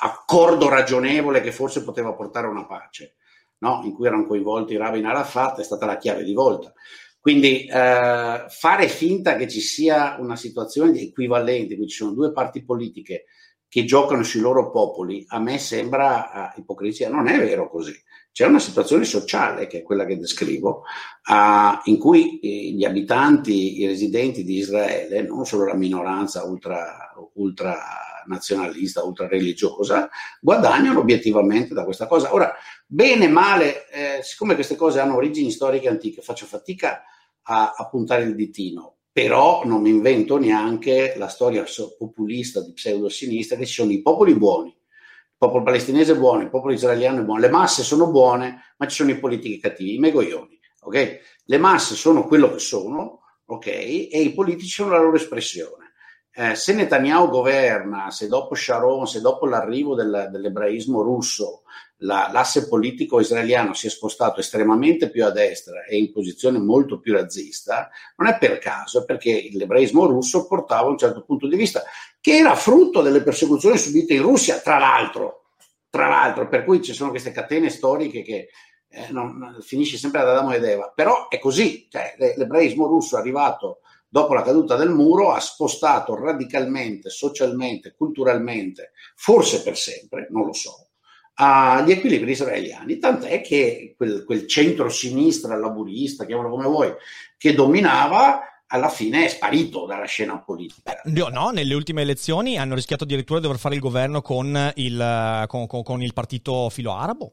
[0.00, 3.16] accordo ragionevole che forse poteva portare a una pace,
[3.58, 3.82] no?
[3.84, 6.72] in cui erano coinvolti Rabin e Arafat, è stata la chiave di volta.
[7.20, 12.32] Quindi eh, fare finta che ci sia una situazione di equivalente, qui ci sono due
[12.32, 13.24] parti politiche
[13.68, 17.10] che giocano sui loro popoli, a me sembra uh, ipocrisia.
[17.10, 17.94] Non è vero così.
[18.32, 20.84] C'è una situazione sociale, che è quella che descrivo,
[21.28, 27.12] uh, in cui eh, gli abitanti, i residenti di Israele, non solo la minoranza ultra,
[27.34, 27.78] ultra
[28.26, 30.08] nazionalista, ultra religiosa,
[30.40, 32.32] guadagnano obiettivamente da questa cosa.
[32.32, 32.54] Ora,
[32.86, 37.02] bene, male, eh, siccome queste cose hanno origini storiche antiche, faccio fatica
[37.42, 41.64] a, a puntare il ditino però non mi invento neanche la storia
[41.98, 46.50] populista di pseudosinistra che ci sono i popoli buoni, il popolo palestinese è buono, il
[46.50, 49.98] popolo israeliano è buono, le masse sono buone, ma ci sono i politici cattivi, i
[49.98, 51.18] megoglioni, ok?
[51.46, 53.66] Le masse sono quello che sono, ok?
[53.66, 55.94] E i politici sono la loro espressione.
[56.30, 61.62] Eh, se Netanyahu governa, se dopo Sharon, se dopo l'arrivo del, dell'ebraismo russo
[61.98, 67.00] la, l'asse politico israeliano si è spostato estremamente più a destra e in posizione molto
[67.00, 71.56] più razzista, non è per caso, è perché l'ebraismo russo portava un certo punto di
[71.56, 71.82] vista
[72.20, 75.46] che era frutto delle persecuzioni subite in Russia, tra l'altro,
[75.90, 78.48] tra l'altro per cui ci sono queste catene storiche che
[78.90, 83.20] eh, non, finisce sempre ad Adamo ed Eva, però è così, cioè, l'ebraismo russo è
[83.20, 90.46] arrivato dopo la caduta del muro, ha spostato radicalmente, socialmente, culturalmente, forse per sempre, non
[90.46, 90.87] lo so,
[91.40, 96.92] agli equilibri israeliani, tant'è che quel, quel centro-sinistra laburista, chiamalo come vuoi,
[97.36, 101.00] che dominava, alla fine è sparito dalla scena politica.
[101.04, 105.44] No, no, nelle ultime elezioni hanno rischiato addirittura di dover fare il governo con il,
[105.46, 107.32] con, con, con il partito filo arabo.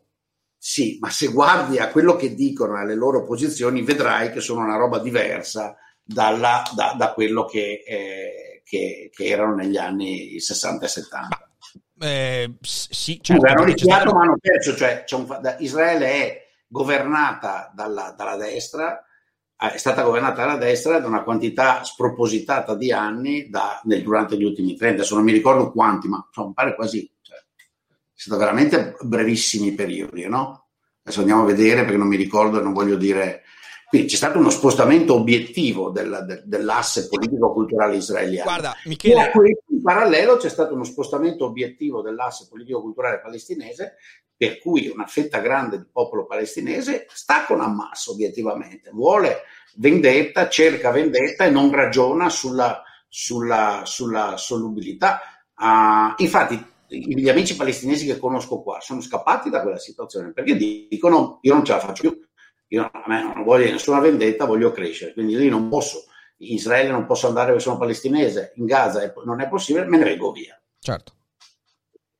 [0.57, 4.77] Sì, ma se guardi a quello che dicono alle loro posizioni, vedrai che sono una
[4.77, 10.87] roba diversa dalla, da, da, quello che, eh, che, che, erano negli anni 60 e
[10.87, 11.44] 70.
[11.99, 13.45] Eh, sì, certo.
[13.45, 14.75] Hanno rischiato, ma hanno perso.
[14.75, 19.03] Cioè, un, Israele è governata dalla, dalla destra,
[19.57, 24.43] è stata governata dalla destra da una quantità spropositata di anni da, nel, durante gli
[24.43, 27.09] ultimi 30, adesso non mi ricordo quanti, ma insomma, pare quasi
[28.15, 30.67] stati veramente brevissimi periodi, no?
[31.03, 33.43] Adesso andiamo a vedere perché non mi ricordo e non voglio dire.
[33.87, 38.49] Quindi c'è stato uno spostamento obiettivo del, del, dell'asse politico-culturale israeliano.
[38.49, 39.13] Guarda, Michele.
[39.13, 39.19] In
[39.85, 43.97] parallelo c'è stato uno spostamento obiettivo dell'asse politico-culturale palestinese,
[44.35, 49.43] per cui una fetta grande del popolo palestinese sta con Hamas obiettivamente, vuole
[49.75, 55.21] vendetta, cerca vendetta e non ragiona sulla, sulla, sulla solubilità.
[55.55, 61.39] Uh, infatti, gli amici palestinesi che conosco qua sono scappati da quella situazione perché dicono
[61.41, 62.19] io non ce la faccio più,
[62.69, 66.05] io a me non voglio nessuna vendetta, voglio crescere, quindi lì non posso,
[66.37, 70.03] in Israele non posso andare perché sono palestinese, in Gaza non è possibile, me ne
[70.03, 70.59] vengo via.
[70.79, 71.13] Certo.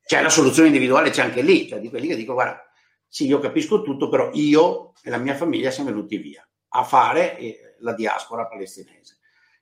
[0.05, 2.61] C'è la soluzione individuale, c'è anche lì, cioè di quelli che dicono guarda,
[3.07, 7.38] sì, io capisco tutto, però io e la mia famiglia siamo venuti via a fare
[7.38, 9.20] eh, la diaspora palestinese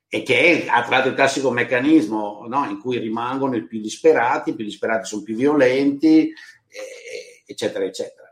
[0.08, 4.50] e che ha tra l'altro il classico meccanismo no, in cui rimangono i più disperati,
[4.50, 8.23] i più disperati sono più violenti, eh, eccetera, eccetera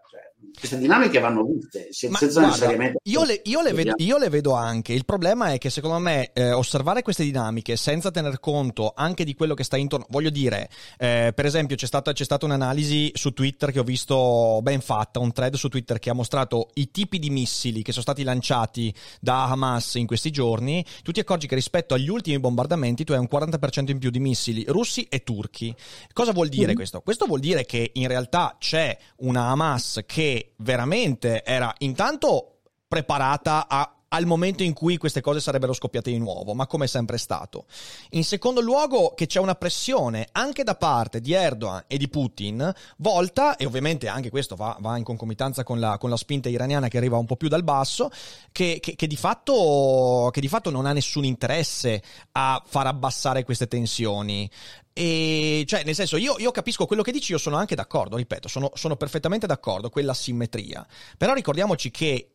[0.58, 4.52] queste dinamiche vanno viste senza guarda, necessariamente io le, io, le vedo, io le, vedo,
[4.52, 9.24] anche il problema è che secondo me eh, osservare queste dinamiche senza tener conto anche
[9.24, 13.12] di quello che sta intorno voglio dire eh, per esempio c'è stata, c'è stata, un'analisi
[13.14, 16.90] su Twitter che ho visto ben fatta un thread su Twitter che ha mostrato i
[16.90, 21.46] tipi di missili che sono stati lanciati da Hamas in questi giorni tu ti accorgi
[21.46, 25.22] che rispetto agli ultimi bombardamenti tu hai un 40% in più di missili russi e
[25.22, 25.74] turchi
[26.12, 26.74] cosa vuol dire mm.
[26.74, 27.00] questo?
[27.00, 34.01] questo vuol dire che in realtà c'è una Hamas che veramente era intanto preparata a
[34.12, 37.64] al momento in cui queste cose sarebbero scoppiate di nuovo, ma come è sempre stato.
[38.10, 42.72] In secondo luogo che c'è una pressione anche da parte di Erdogan e di Putin,
[42.98, 46.88] volta, e ovviamente anche questo va, va in concomitanza con la, con la, spinta iraniana
[46.88, 48.10] che arriva un po' più dal basso,
[48.52, 52.02] che, che, che, di fatto, che di fatto non ha nessun interesse
[52.32, 54.48] a far abbassare queste tensioni.
[54.94, 58.46] E cioè, nel senso, io, io, capisco quello che dici, io sono anche d'accordo, ripeto,
[58.46, 60.86] sono, sono perfettamente d'accordo, quella simmetria.
[61.16, 62.31] Però ricordiamoci che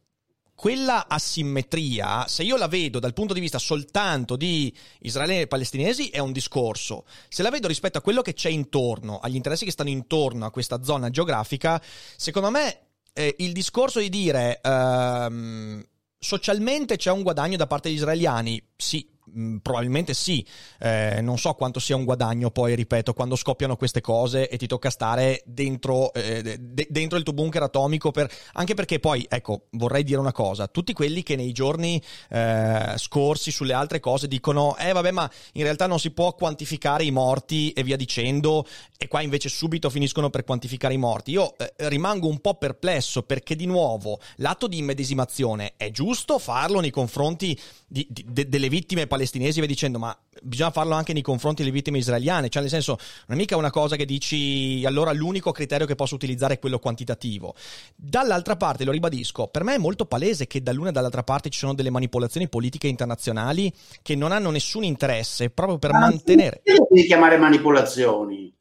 [0.58, 6.10] quella asimmetria, se io la vedo dal punto di vista soltanto di israeliani e palestinesi,
[6.10, 7.06] è un discorso.
[7.30, 10.50] Se la vedo rispetto a quello che c'è intorno, agli interessi che stanno intorno a
[10.50, 11.80] questa zona geografica,
[12.16, 15.86] secondo me eh, il discorso di dire ehm,
[16.18, 20.46] socialmente c'è un guadagno da parte degli israeliani, sì, Mm, probabilmente sì,
[20.80, 24.68] eh, non so quanto sia un guadagno poi, ripeto, quando scoppiano queste cose e ti
[24.68, 28.32] tocca stare dentro, eh, de- dentro il tuo bunker atomico, per...
[28.54, 33.52] anche perché poi, ecco, vorrei dire una cosa, tutti quelli che nei giorni eh, scorsi
[33.52, 37.72] sulle altre cose dicono, eh vabbè ma in realtà non si può quantificare i morti
[37.72, 38.66] e via dicendo,
[38.98, 43.24] e qua invece subito finiscono per quantificare i morti, io eh, rimango un po' perplesso
[43.24, 48.70] perché di nuovo l'atto di immedesimazione è giusto farlo nei confronti di, di, de- delle
[48.70, 52.62] vittime palestinesi, palestinesi vai dicendo ma bisogna farlo anche nei confronti delle vittime israeliane, cioè
[52.62, 56.56] nel senso non è mica una cosa che dici allora l'unico criterio che posso utilizzare
[56.56, 57.56] è quello quantitativo.
[57.96, 61.60] Dall'altra parte, lo ribadisco, per me è molto palese che dall'una e dall'altra parte ci
[61.60, 66.62] sono delle manipolazioni politiche internazionali che non hanno nessun interesse proprio per ma mantenere...
[66.64, 68.54] Che devi chiamare manipolazioni?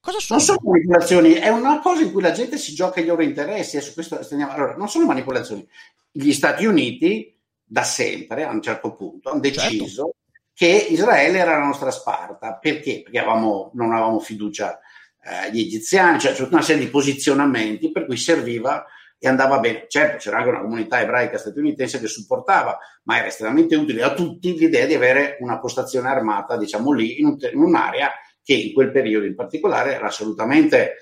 [0.00, 0.38] Cosa sono?
[0.38, 3.80] Non sono manipolazioni, è una cosa in cui la gente si gioca i loro interessi.
[3.80, 5.66] Su questo, allora, non sono manipolazioni.
[6.10, 7.37] Gli Stati Uniti
[7.68, 9.60] da sempre, a un certo punto, hanno certo.
[9.60, 10.16] deciso certo.
[10.54, 12.56] che Israele era la nostra Sparta.
[12.56, 13.02] Perché?
[13.02, 14.80] Perché avevamo, non avevamo fiducia
[15.22, 18.84] eh, agli egiziani, cioè tutta una serie di posizionamenti per cui serviva
[19.18, 19.84] e andava bene.
[19.88, 24.56] Certo, c'era anche una comunità ebraica statunitense che supportava, ma era estremamente utile a tutti
[24.56, 28.10] l'idea di avere una postazione armata, diciamo lì, in, un, in un'area
[28.42, 30.94] che in quel periodo in particolare era assolutamente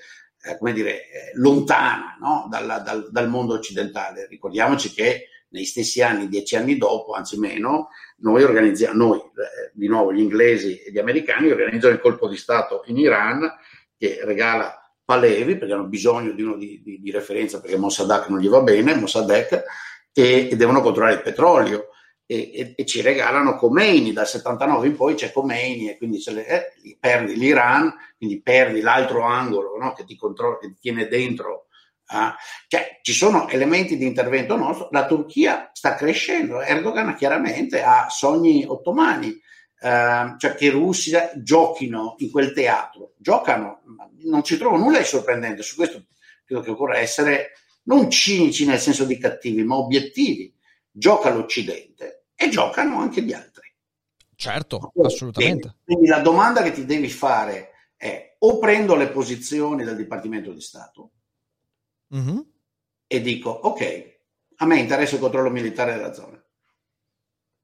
[0.43, 2.47] eh, come dire, eh, lontana no?
[2.49, 4.27] dal, dal, dal mondo occidentale.
[4.27, 9.87] Ricordiamoci che nei stessi anni, dieci anni dopo, anzi meno, noi organizziamo, noi, eh, di
[9.87, 13.49] nuovo gli inglesi e gli americani, organizzano il colpo di Stato in Iran
[13.97, 18.39] che regala Palevi perché hanno bisogno di uno di, di, di referenza perché Mossadegh non
[18.39, 19.63] gli va bene, Mossadegh,
[20.13, 21.89] e, e devono controllare il petrolio.
[22.29, 26.45] E, e, e, ci regalano Khomeini, dal 79 in poi c'è Khomeini e quindi le,
[26.45, 31.66] eh, perdi l'Iran, quindi perdi l'altro angolo no, che, ti controlla, che ti tiene dentro
[32.09, 32.31] Uh,
[32.67, 34.87] cioè, ci sono elementi di intervento nostro.
[34.91, 36.61] La Turchia sta crescendo.
[36.61, 43.13] Erdogan chiaramente ha sogni ottomani, uh, cioè che i russi giochino in quel teatro.
[43.17, 43.81] Giocano,
[44.23, 45.63] non ci trovo nulla di sorprendente.
[45.63, 46.05] Su questo
[46.45, 47.51] credo che occorre essere
[47.83, 50.53] non cinici nel senso di cattivi, ma obiettivi.
[50.89, 53.71] Gioca l'Occidente e giocano anche gli altri.
[54.35, 55.77] Certo, assolutamente.
[55.83, 60.61] Quindi la domanda che ti devi fare è o prendo le posizioni del Dipartimento di
[60.61, 61.11] Stato
[62.15, 62.39] mm-hmm.
[63.07, 64.19] e dico ok,
[64.57, 66.41] a me interessa il controllo militare della zona.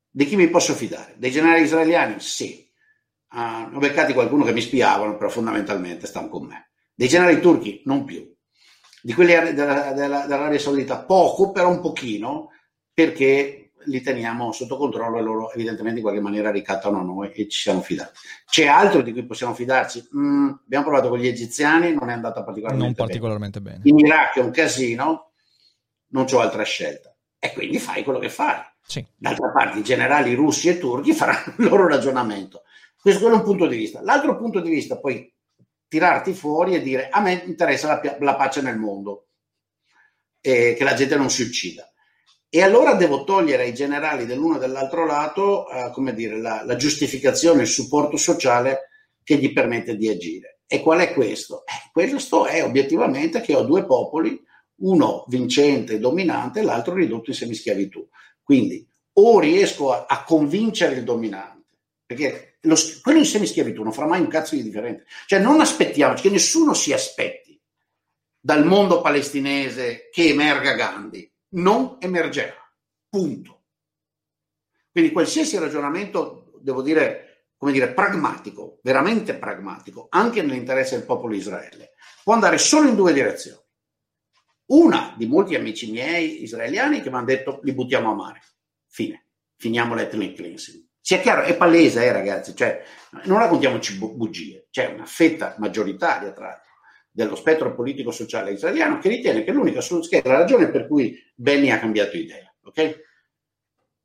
[0.10, 1.16] Di chi mi posso fidare?
[1.18, 2.20] Dei generali israeliani?
[2.20, 2.70] Sì.
[3.32, 6.72] Uh, ho beccati qualcuno che mi spiavano, però fondamentalmente stanno con me.
[6.94, 7.82] Dei generali turchi?
[7.86, 8.32] Non più.
[9.02, 11.04] Di quelli della, della, dell'Arabia Saudita?
[11.04, 12.52] Poco, però un pochino,
[12.94, 17.48] perché li teniamo sotto controllo e loro evidentemente in qualche maniera ricattano a noi e
[17.48, 18.12] ci siamo fidati.
[18.46, 20.10] C'è altro di cui possiamo fidarci?
[20.16, 23.80] Mm, abbiamo provato con gli egiziani, non è andata particolarmente, non particolarmente bene.
[23.80, 23.90] bene.
[23.90, 25.32] In Iraq è un casino,
[26.08, 27.16] non c'ho altra scelta.
[27.40, 28.62] E quindi fai quello che fai.
[28.86, 29.06] Sì.
[29.16, 32.64] D'altra parte i generali russi e turchi faranno il loro ragionamento.
[33.00, 34.02] Questo è un punto di vista.
[34.02, 35.32] L'altro punto di vista, poi
[35.88, 39.28] tirarti fuori e dire a me interessa la, la pace nel mondo
[40.42, 41.88] e che la gente non si uccida
[42.56, 46.76] e allora devo togliere ai generali dell'uno e dell'altro lato, eh, come dire, la, la,
[46.76, 48.90] giustificazione, il supporto sociale
[49.24, 50.60] che gli permette di agire.
[50.68, 51.64] E qual è questo?
[51.66, 54.40] Eh, questo è obiettivamente che ho due popoli,
[54.82, 58.08] uno vincente e dominante, l'altro ridotto in semischiavitù.
[58.44, 64.06] Quindi o riesco a, a convincere il dominante, perché lo, quello in semischiavitù non farà
[64.06, 65.06] mai un cazzo di differente.
[65.26, 67.60] Cioè non aspettiamoci che nessuno si aspetti
[68.40, 72.56] dal mondo palestinese che emerga Gandhi non emergerà.
[73.10, 73.64] Punto.
[74.92, 81.94] Quindi qualsiasi ragionamento, devo dire, come dire, pragmatico, veramente pragmatico, anche nell'interesse del popolo Israele,
[82.24, 83.62] può andare solo in due direzioni.
[84.66, 88.42] Una di molti amici miei israeliani che mi hanno detto li buttiamo a mare.
[88.88, 89.28] Fine.
[89.58, 90.84] Finiamo l'ethnic cleansing.
[91.00, 92.82] Sia chiaro, è palese, eh, ragazzi, cioè,
[93.26, 94.68] non raccontiamoci bugie.
[94.70, 96.62] C'è una fetta maggioritaria, tra
[97.16, 101.70] dello spettro politico-sociale israeliano che ritiene che l'unica soluzione, che la ragione per cui Benny
[101.70, 102.52] ha cambiato idea.
[102.64, 102.96] Okay?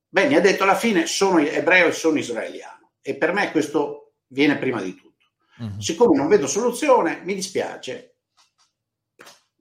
[0.06, 4.58] Benny ha detto alla fine sono ebreo e sono israeliano e per me questo viene
[4.58, 5.24] prima di tutto.
[5.58, 5.80] Uh-huh.
[5.80, 8.16] Siccome non vedo soluzione, mi dispiace.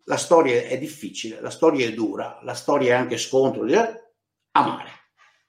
[0.03, 3.65] La storia è difficile, la storia è dura, la storia è anche scontro,
[4.51, 4.91] amare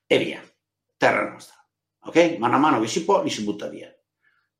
[0.06, 0.42] e via,
[0.96, 1.56] terra nostra.
[2.04, 2.36] Ok?
[2.38, 3.92] Mano a mano che si può, li si butta via.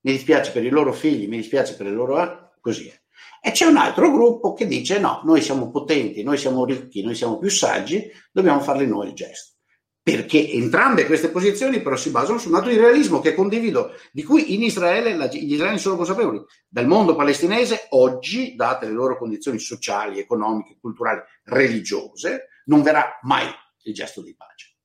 [0.00, 2.20] Mi dispiace per i loro figli, mi dispiace per le loro...
[2.20, 2.46] Eh?
[2.60, 3.00] Così è.
[3.48, 7.14] E c'è un altro gruppo che dice no, noi siamo potenti, noi siamo ricchi, noi
[7.14, 9.54] siamo più saggi, dobbiamo farli noi il gesto.
[10.02, 14.52] Perché entrambe queste posizioni però si basano su un di realismo che condivido, di cui
[14.52, 16.44] in Israele la, gli israeliani sono consapevoli.
[16.68, 23.46] Dal mondo palestinese oggi, date le loro condizioni sociali, economiche, culturali, religiose, non verrà mai
[23.84, 24.76] il gesto di pace.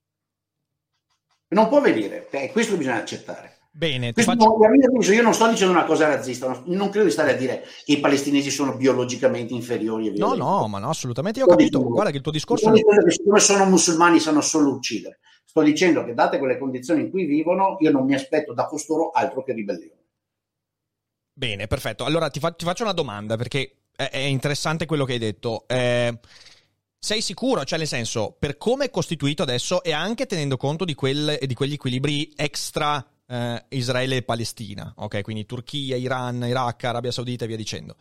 [1.49, 3.52] Non può venire, e questo bisogna accettare.
[3.75, 4.55] Bene, faccio...
[5.11, 7.99] io non sto dicendo una cosa razzista, non credo di stare a dire che i
[7.99, 10.15] palestinesi sono biologicamente inferiori.
[10.15, 11.39] No, no, ma no, assolutamente.
[11.39, 11.79] Io ho capito.
[11.79, 12.69] Dicendo, Guarda che il tuo discorso.
[12.69, 15.21] Non che siccome sono musulmani sanno solo uccidere.
[15.43, 19.09] Sto dicendo che, date quelle condizioni in cui vivono, io non mi aspetto da costoro
[19.09, 20.03] altro che ribellione.
[21.33, 22.05] Bene, perfetto.
[22.05, 25.63] Allora ti, fa- ti faccio una domanda perché è, è, interessante quello che hai detto.
[25.65, 26.19] Eh,
[26.99, 27.63] sei sicuro?
[27.63, 31.53] Cioè, nel senso, per come è costituito adesso e anche tenendo conto di, quel, di
[31.55, 35.21] quegli equilibri extra eh, Israele e Palestina, ok?
[35.21, 37.95] Quindi Turchia, Iran, Iraq, Arabia Saudita e via dicendo.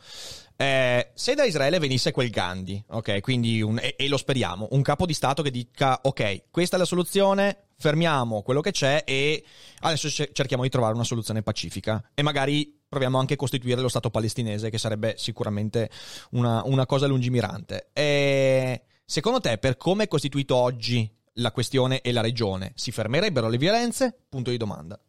[0.56, 3.20] Eh, se da Israele venisse quel Gandhi, ok?
[3.20, 6.78] Quindi un, e, e, lo speriamo, un capo di Stato che dica, ok, questa è
[6.78, 9.44] la soluzione, fermiamo quello che c'è e
[9.80, 14.10] adesso cerchiamo di trovare una soluzione pacifica e magari proviamo anche a costituire lo Stato
[14.10, 15.90] palestinese, che sarebbe sicuramente
[16.32, 17.88] una, una cosa lungimirante.
[17.92, 23.48] E secondo te, per come è costituito oggi la questione e la regione, si fermerebbero
[23.48, 24.14] le violenze?
[24.28, 25.00] Punto di domanda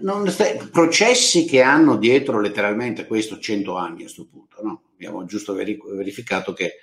[0.00, 0.32] non,
[0.70, 4.62] processi che hanno dietro letteralmente questo 100 anni a questo punto.
[4.62, 4.82] No?
[4.94, 6.76] Abbiamo giusto verificato che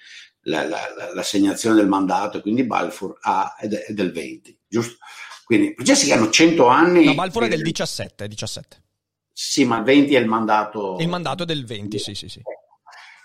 [0.43, 0.79] la, la,
[1.13, 4.97] l'assegnazione del mandato e quindi Balfour ha, è, del 20, giusto?
[5.45, 7.05] Quindi processi che hanno 100 anni.
[7.05, 8.83] No, Balfour è del 17, 17.
[9.33, 10.97] Sì, ma 20 è il mandato.
[10.99, 12.41] Il mandato è del 20, sì, sì, sì.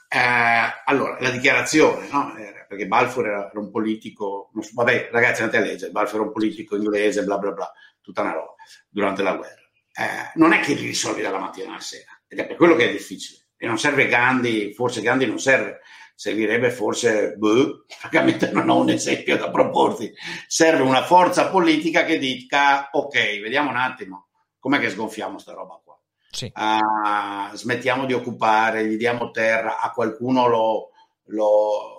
[0.09, 2.33] Eh, allora, la dichiarazione, no?
[2.67, 6.33] perché Balfour era, era un politico, so, vabbè ragazzi andate a leggere, Balfour era un
[6.33, 7.73] politico inglese, bla bla bla,
[8.07, 8.55] tutta una roba,
[8.89, 9.61] durante la guerra.
[9.99, 12.89] Eh, non è che li risolvi dalla mattina alla sera, ed è per quello che
[12.89, 13.49] è difficile.
[13.57, 15.81] E non serve Gandhi, forse Gandhi non serve,
[16.15, 20.13] servirebbe forse, boh, francamente non ho un esempio da proporti,
[20.47, 24.29] serve una forza politica che dica, ok, vediamo un attimo,
[24.61, 25.99] com'è che sgonfiamo sta roba qua.
[26.31, 26.53] Sì.
[26.55, 30.91] Uh, smettiamo di occupare, gli diamo terra, a qualcuno lo,
[31.25, 31.96] lo,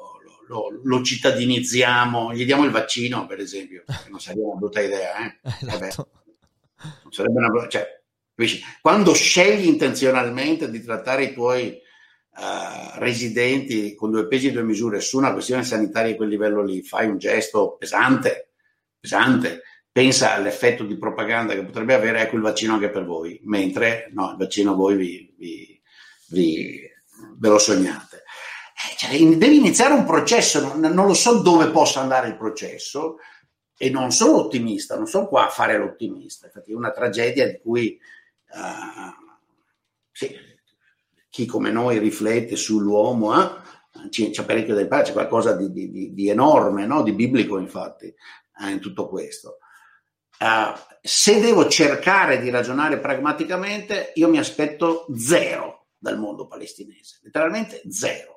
[0.47, 5.39] lo, lo, cittadinizziamo, gli diamo il vaccino, per esempio, non sarebbe una brutta idea, eh?
[5.43, 6.09] Esatto.
[7.03, 8.01] non sarebbe una cioè,
[8.81, 14.99] quando scegli intenzionalmente di trattare i tuoi uh, residenti con due pesi e due misure
[14.99, 18.51] su una questione sanitaria di quel livello lì, fai un gesto pesante,
[18.99, 24.11] pesante pensa all'effetto di propaganda che potrebbe avere, ecco il vaccino anche per voi, mentre
[24.13, 25.81] no, il vaccino voi vi, vi,
[26.27, 26.79] vi
[27.39, 28.06] ve lo sognate.
[28.95, 33.17] Cioè, devi iniziare un processo, non, non, lo so dove possa andare il processo
[33.77, 37.59] e non sono ottimista, non sono qua a fare l'ottimista, infatti è una tragedia di
[37.59, 37.99] cui
[38.51, 39.25] uh,
[40.11, 40.35] sì,
[41.29, 46.29] chi come noi riflette sull'uomo eh, c'è parecchio da imparare, c'è qualcosa di, di, di
[46.29, 47.03] enorme, no?
[47.03, 49.59] di biblico infatti eh, in tutto questo.
[50.39, 57.81] Uh, se devo cercare di ragionare pragmaticamente, io mi aspetto zero dal mondo palestinese, letteralmente
[57.89, 58.36] zero,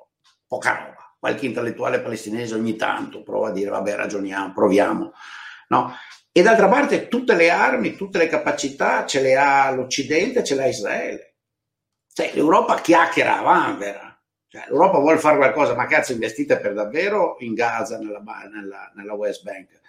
[0.51, 1.15] poca roba.
[1.17, 5.13] Qualche intellettuale palestinese ogni tanto prova a dire vabbè ragioniamo, proviamo,
[5.69, 5.95] no?
[6.29, 10.63] E d'altra parte tutte le armi, tutte le capacità ce le ha l'Occidente, ce le
[10.63, 11.35] ha Israele.
[12.13, 14.21] Cioè, l'Europa chiacchiera a vanvera.
[14.47, 18.21] Cioè, l'Europa vuole fare qualcosa, ma cazzo investite per davvero in Gaza, nella,
[18.51, 19.79] nella, nella West Bank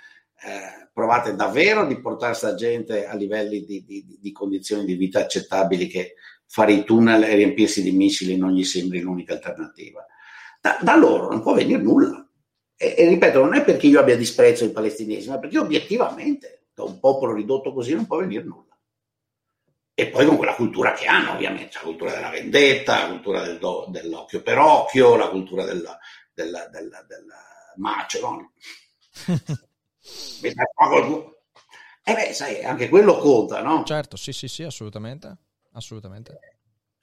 [0.45, 5.21] eh, provate davvero di portare questa gente a livelli di, di, di, condizioni di vita
[5.21, 6.15] accettabili che
[6.47, 10.05] fare i tunnel e riempirsi di missili non gli sembri l'unica alternativa.
[10.63, 12.25] Da, da loro non può venire nulla.
[12.77, 16.85] E, e, ripeto, non è perché io abbia disprezzo ai palestinesi, ma perché obiettivamente da
[16.85, 18.79] un popolo ridotto così non può venire nulla.
[19.93, 23.59] E poi con quella cultura che hanno, ovviamente, la cultura della vendetta, la cultura del
[23.59, 25.99] do, dell'occhio per occhio, la cultura della,
[26.33, 28.53] della, della, della macero.
[32.05, 33.85] E beh, sai, anche quello conta, no?
[33.85, 35.37] Certo, sì, sì, sì, assolutamente.
[35.73, 36.52] Assolutamente.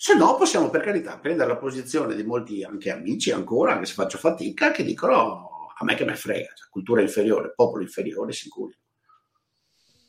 [0.02, 3.96] Se no, possiamo per carità prendere la posizione di molti anche amici ancora, anche se
[3.96, 8.72] faccio fatica, che dicono a me che me frega, cioè, cultura inferiore, popolo inferiore, sicuro.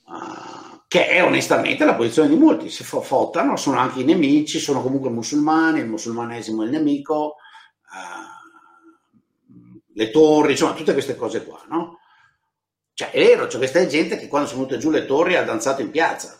[0.04, 4.80] Uh, che è onestamente la posizione di molti, si fottano, sono anche i nemici, sono
[4.80, 7.34] comunque musulmani, il musulmanesimo è il nemico,
[7.90, 11.98] uh, le torri, insomma, tutte queste cose qua, no?
[12.94, 15.82] Cioè, è vero, c'è questa gente che quando sono venute giù le torri ha danzato
[15.82, 16.39] in piazza.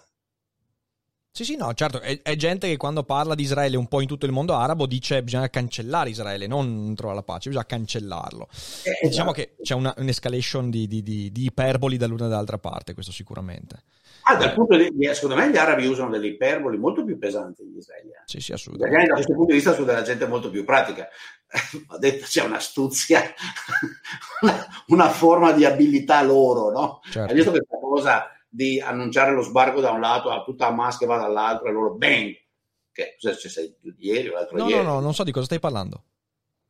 [1.32, 4.08] Sì, sì, no, certo, è, è, gente che quando parla di Israele un po' in
[4.08, 8.48] tutto il mondo arabo dice che bisogna cancellare Israele, non trovare la pace, bisogna cancellarlo.
[8.82, 9.54] Eh, diciamo esatto.
[9.54, 13.82] che c'è una, un'escalation di, di, di, di iperboli dall'una e dall'altra parte, questo sicuramente.
[14.22, 17.62] Ah, dal punto di vista, secondo me gli arabi usano delle iperboli molto più pesanti
[17.62, 18.24] degli israeliani.
[18.26, 19.06] Sì, sì, assolutamente.
[19.06, 21.08] Da questo punto di vista sono della gente molto più pratica.
[21.88, 23.22] Ho detto c'è un'astuzia,
[24.40, 27.00] una, una forma di abilità loro, no?
[27.04, 27.30] Certo.
[27.30, 31.06] Hai visto questa cosa di annunciare lo sbarco da un lato a tutta Hamas che
[31.06, 32.36] va dall'altro e loro bang!
[32.92, 34.84] Che cosa c'è sei ieri o l'altro no, ieri?
[34.84, 36.04] No, no, non so di cosa stai parlando.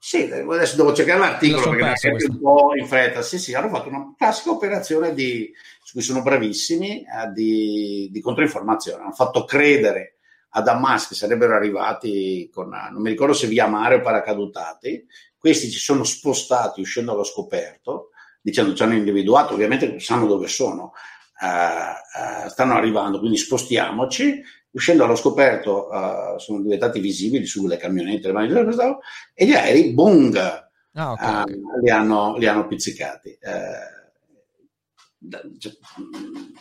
[0.02, 3.20] Sì, adesso devo cercare l'articolo perché mi è un po' in fretta.
[3.20, 5.52] Sì, sì, hanno fatto una classica operazione di,
[5.82, 9.02] su cui sono bravissimi eh, di, di controinformazione.
[9.02, 10.16] Hanno fatto credere
[10.50, 15.06] a Damasco che sarebbero arrivati con, non mi ricordo se via mare o paracadutati.
[15.36, 18.08] Questi ci sono spostati uscendo allo scoperto,
[18.40, 20.92] dicendo ci hanno individuato, ovviamente sanno dove sono,
[21.41, 28.28] uh, uh, stanno arrivando, quindi spostiamoci uscendo allo scoperto uh, sono diventati visibili sulle camionette
[29.34, 30.32] e gli aerei, boom,
[30.95, 31.61] ah, okay.
[31.82, 33.38] li, hanno, li, hanno, pizzicati.
[33.43, 33.99] Uh,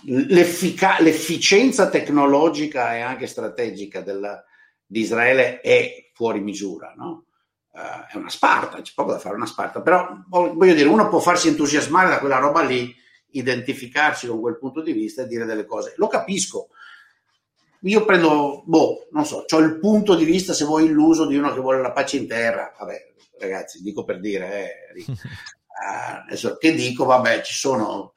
[0.03, 4.43] l'efficienza tecnologica e anche strategica della,
[4.85, 7.25] di Israele è fuori misura, no?
[7.71, 11.47] è una Sparta, c'è poco da fare, una Sparta, però voglio dire, uno può farsi
[11.47, 12.93] entusiasmare da quella roba lì,
[13.31, 15.93] identificarsi con quel punto di vista e dire delle cose.
[15.97, 16.69] Lo capisco,
[17.81, 21.53] io prendo, boh, non so, ho il punto di vista, se vuoi, illuso di uno
[21.53, 22.73] che vuole la pace in terra.
[22.77, 25.13] Vabbè, ragazzi, dico per dire, eh, uh,
[26.27, 28.15] adesso, che dico, vabbè, ci sono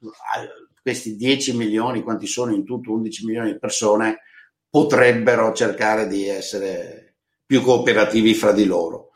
[0.82, 4.22] questi 10 milioni, quanti sono in tutto 11 milioni di persone,
[4.68, 7.14] potrebbero cercare di essere
[7.46, 9.10] più cooperativi fra di loro.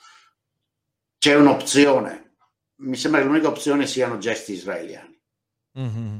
[1.18, 2.34] C'è un'opzione,
[2.76, 5.15] mi sembra che l'unica opzione siano gesti israeliani.
[5.78, 6.18] Mm-hmm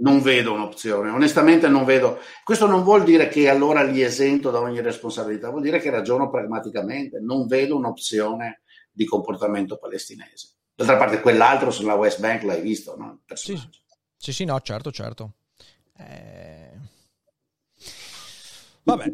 [0.00, 2.20] non vedo un'opzione, onestamente non vedo.
[2.44, 6.30] Questo non vuol dire che allora li esento da ogni responsabilità, vuol dire che ragiono
[6.30, 10.56] pragmaticamente, non vedo un'opzione di comportamento palestinese.
[10.74, 13.20] D'altra parte quell'altro sulla West Bank l'hai visto, no?
[13.34, 13.60] Sì,
[14.16, 15.34] sì, sì, no, certo, certo.
[15.96, 16.70] Eh...
[18.84, 19.12] Vabbè.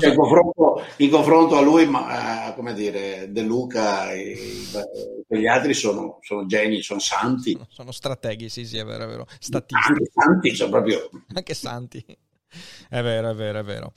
[0.00, 4.36] Cioè, in, confronto, in, confronto, a lui, ma, uh, come dire, De Luca e,
[5.28, 7.58] e gli altri sono, sono, geni, sono santi.
[7.68, 9.26] Sono strateghi, sì, sì, è vero, è vero.
[9.38, 9.90] Statisti.
[9.90, 11.10] Anche santi, cioè proprio...
[11.34, 12.04] Anche santi.
[12.88, 13.92] È vero, è vero, è vero.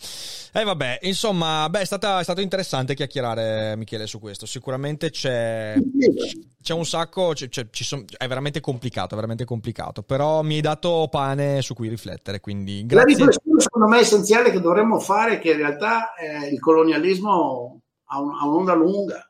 [0.54, 4.46] E eh, vabbè, insomma, beh, è, stata, è stato interessante chiacchierare, Michele, su questo.
[4.46, 5.76] Sicuramente c'è,
[6.62, 10.04] c'è un sacco, c'è, c'è, son, è veramente complicato, è veramente complicato.
[10.04, 13.14] Però mi hai dato pane su cui riflettere, quindi grazie.
[13.14, 17.82] La riflessione, secondo me, essenziale che dovremmo fare è che in realtà eh, il colonialismo
[18.06, 19.30] ha, un, ha un'onda lunga.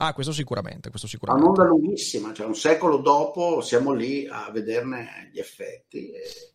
[0.00, 1.46] Ah, questo sicuramente, questo sicuramente.
[1.46, 6.10] Ha un'onda lunghissima, cioè un secolo dopo siamo lì a vederne gli effetti.
[6.10, 6.52] E,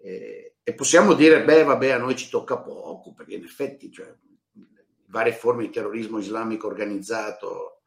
[0.00, 4.14] e, e possiamo dire, beh, vabbè, a noi ci tocca poco, perché in effetti, cioè,
[5.06, 7.84] varie forme di terrorismo islamico organizzato.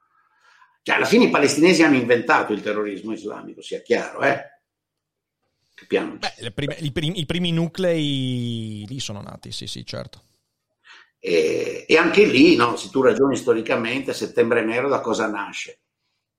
[0.81, 4.63] Cioè, alla fine i palestinesi hanno inventato il terrorismo islamico, sia chiaro, eh?
[5.75, 6.17] Capiamo.
[6.17, 10.23] Beh, prime, i, primi, i, primi, nuclei lì sono nati, sì, sì, certo.
[11.19, 15.81] E, e anche lì, no, se tu ragioni storicamente, settembre nero da cosa nasce?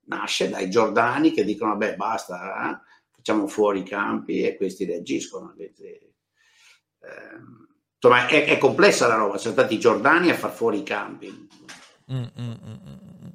[0.06, 2.90] Nasce dai giordani che dicono, vabbè, basta, eh?
[3.12, 5.54] facciamo fuori i campi e questi reagiscono.
[5.56, 6.10] Ehm,
[7.94, 9.38] insomma, è, è, complessa la roba.
[9.38, 11.48] Sono stati i Giordani a far fuori i campi.
[12.12, 13.28] Mm, mm, mm, mm,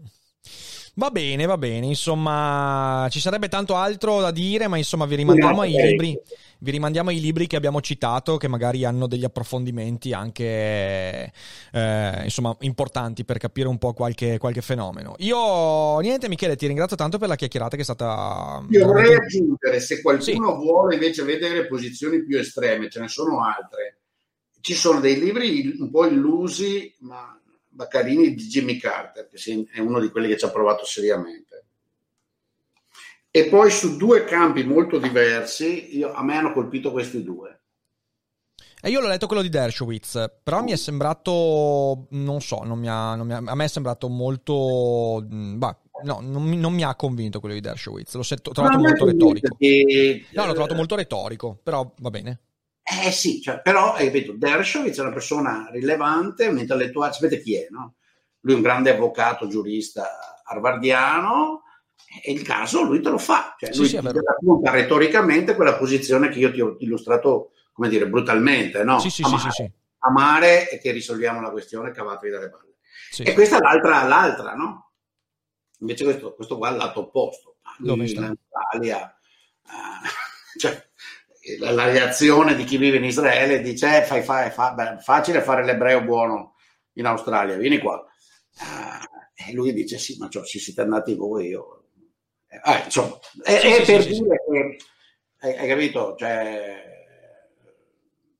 [0.96, 1.86] va bene, va bene.
[1.86, 6.20] Insomma, ci sarebbe tanto altro da dire, ma insomma, vi rimandiamo ai libri.
[6.60, 11.32] Vi rimandiamo ai libri che abbiamo citato, che magari hanno degli approfondimenti anche
[11.72, 15.16] eh, insomma, importanti per capire un po' qualche, qualche, fenomeno.
[15.20, 18.66] Io, niente, Michele, ti ringrazio tanto per la chiacchierata che è stata.
[18.70, 20.66] Io vorrei aggiungere, se qualcuno sì.
[20.66, 24.00] vuole invece vedere posizioni più estreme, ce ne sono altre.
[24.60, 27.40] Ci sono dei libri un po' illusi, ma
[27.70, 31.47] Baccarini di Jimmy Carter, che è uno di quelli che ci ha provato seriamente.
[33.30, 37.58] E poi su due campi molto diversi, io, a me hanno colpito questi due.
[38.80, 42.88] E io l'ho letto quello di Dershowitz, però mi è sembrato, non so, non mi
[42.88, 46.74] ha, non mi ha, a me è sembrato molto, mm, bah, no, non mi, non
[46.74, 49.56] mi, ha convinto quello di Dershowitz, l'ho set- trovato molto retorico.
[49.58, 52.40] Che, no, l'ho trovato molto retorico, però va bene.
[52.84, 57.56] Eh sì, cioè, però hai capito, Dershowitz è una persona rilevante, un intellettuale, sapete chi
[57.56, 57.96] è, no?
[58.42, 61.64] Lui è un grande avvocato, giurista harvardiano,
[62.24, 66.30] e il caso lui te lo fa, cioè lui sì, ti racconta retoricamente quella posizione
[66.30, 69.00] che io ti ho illustrato, come dire, brutalmente, no?
[69.00, 72.76] Sì, sì, amare, sì, sì, amare e che risolviamo la questione cavatevi dalle balle.
[73.18, 74.92] E questa è l'altra, l'altra, no?
[75.80, 77.58] Invece questo, questo qua è il lato opposto.
[77.80, 78.38] Dove in
[78.72, 79.16] Italia,
[79.64, 80.90] uh, cioè,
[81.60, 85.42] la, la, reazione di chi vive in Israele dice eh, fai, fai, fa, beh, facile
[85.42, 86.56] fare l'ebreo buono
[86.94, 88.04] in Australia, vieni qua.
[88.60, 91.87] Uh, e lui dice sì, ma cioè, ci siete andati voi, io
[92.50, 94.78] eh, insomma, è, sì, è sì, per sì, dire che
[95.40, 96.16] hai, hai capito?
[96.18, 96.84] Cioè,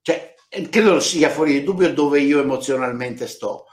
[0.02, 0.34] cioè,
[0.70, 3.66] credo sia fuori di dubbio dove io emozionalmente sto.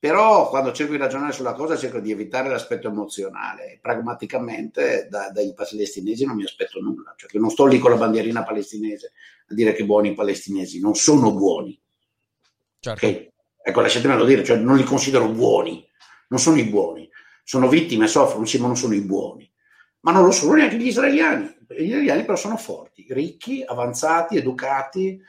[0.00, 3.78] Però quando cerco di ragionare sulla cosa cerco di evitare l'aspetto emozionale.
[3.82, 7.14] Pragmaticamente da, dai palestinesi non mi aspetto nulla.
[7.16, 9.12] Cioè che non sto lì con la bandierina palestinese
[9.48, 10.78] a dire che buoni i palestinesi.
[10.80, 11.80] Non sono buoni.
[12.78, 13.06] Certo.
[13.06, 13.32] Okay?
[13.60, 15.84] Ecco, lasciatemelo dire, cioè non li considero buoni.
[16.28, 17.10] Non sono i buoni.
[17.42, 19.47] Sono vittime, soffrono, sì, ma non sono i buoni
[20.00, 21.56] ma non lo sono neanche gli israeliani.
[21.68, 25.20] Gli israeliani però sono forti, ricchi, avanzati, educati,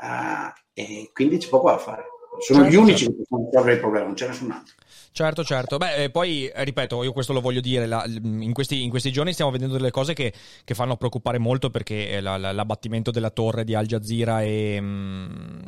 [0.00, 2.04] uh, e quindi c'è poco da fare.
[2.38, 3.12] Sono certo, gli unici certo.
[3.12, 4.74] che possono risolvere il problema, non c'è nessun altro.
[5.14, 5.76] Certo, certo.
[5.76, 9.50] Beh, poi ripeto, io questo lo voglio dire, la, in, questi, in, questi, giorni stiamo
[9.50, 10.32] vedendo delle cose che,
[10.64, 15.58] che fanno preoccupare molto perché la, la, l'abbattimento della torre di Al Jazeera e, mm,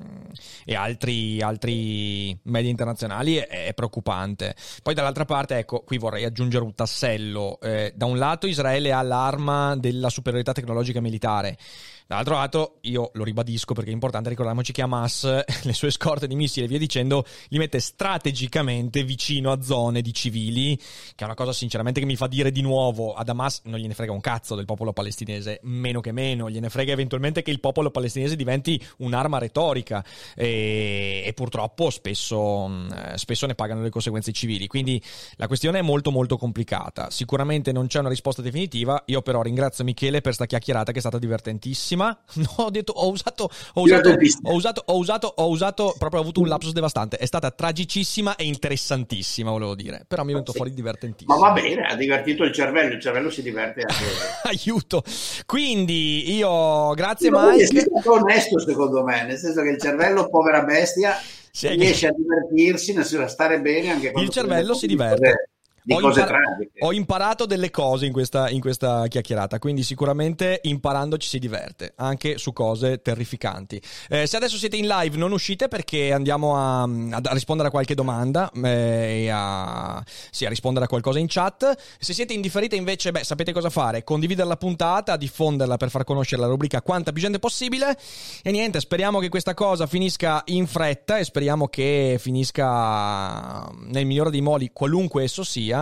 [0.65, 4.55] e altri, altri, media internazionali è, è, preoccupante.
[4.83, 7.61] Poi dall'altra parte, ecco, qui vorrei aggiungere un tassello.
[7.61, 11.59] Eh, da un lato Israele ha l'arma della superiorità tecnologica militare.
[12.07, 15.25] Dall'altro lato, io lo ribadisco perché è importante, ricordiamoci che Hamas,
[15.65, 20.13] le sue scorte di missili e via dicendo, li mette strategicamente vicino a zone di
[20.13, 23.79] civili, che è una cosa sinceramente che mi fa dire di nuovo, ad Hamas non
[23.79, 27.61] gliene frega un cazzo del popolo palestinese, meno che meno, gliene frega eventualmente che il
[27.61, 34.29] popolo palestinese diventi un'arma retorica e, e purtroppo spesso, mm, spesso ne pagano le conseguenze
[34.29, 34.67] i civili.
[34.67, 35.03] Quindi
[35.37, 37.09] la questione è molto molto complicata.
[37.09, 41.01] Sicuramente non c'è una risposta definitiva, io però ringrazio Michele per sta chiacchierata che è
[41.01, 42.19] stata divertentissima bellissima.
[42.45, 44.11] No, ho detto, ho usato, ho usato,
[44.43, 47.17] ho usato, ho usato, ho usato, proprio ho avuto un lapsus devastante.
[47.17, 50.05] È stata tragicissima e interessantissima, volevo dire.
[50.07, 50.59] Però mi è venuto sì.
[50.59, 51.39] fuori divertentissimo.
[51.39, 54.05] Ma va bene, ha divertito il cervello, il cervello si diverte anche.
[54.45, 55.03] Aiuto.
[55.47, 57.63] Quindi io, grazie io Mike.
[57.63, 61.17] È stato onesto secondo me, nel senso che il cervello, povera bestia,
[61.51, 62.13] sì, riesce che...
[62.13, 65.51] a divertirsi, a stare bene anche Il cervello si diverte.
[65.85, 66.79] Di ho, cose impara- tragiche.
[66.81, 71.93] ho imparato delle cose in questa, in questa chiacchierata, quindi sicuramente imparando ci si diverte,
[71.97, 73.81] anche su cose terrificanti.
[74.09, 77.95] Eh, se adesso siete in live non uscite perché andiamo a, a rispondere a qualche
[77.95, 81.77] domanda eh, e a, sì, a, rispondere a qualcosa in chat.
[81.99, 86.41] Se siete indifferite invece, beh, sapete cosa fare, condividere la puntata, diffonderla per far conoscere
[86.41, 87.95] la rubrica quanta più gente possibile
[88.43, 94.31] e niente, speriamo che questa cosa finisca in fretta e speriamo che finisca nel migliore
[94.31, 95.73] dei modi, qualunque esso sia.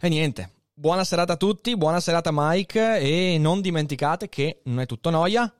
[0.00, 4.86] E niente, buona serata a tutti, buona serata Mike e non dimenticate che non è
[4.86, 5.52] tutto noia.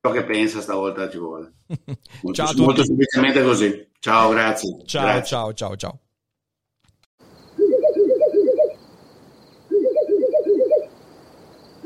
[0.00, 1.52] Ciò che pensa stavolta ci vuole.
[2.22, 2.62] Molto, ciao a tutti.
[2.62, 3.88] molto semplicemente così.
[3.98, 4.82] Ciao, grazie.
[4.84, 5.24] Ciao, Grazie.
[5.24, 5.98] ciao, ciao, ciao.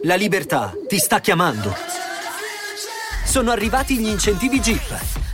[0.03, 1.75] La libertà ti sta chiamando.
[3.25, 5.18] Sono arrivati gli incentivi Jeep.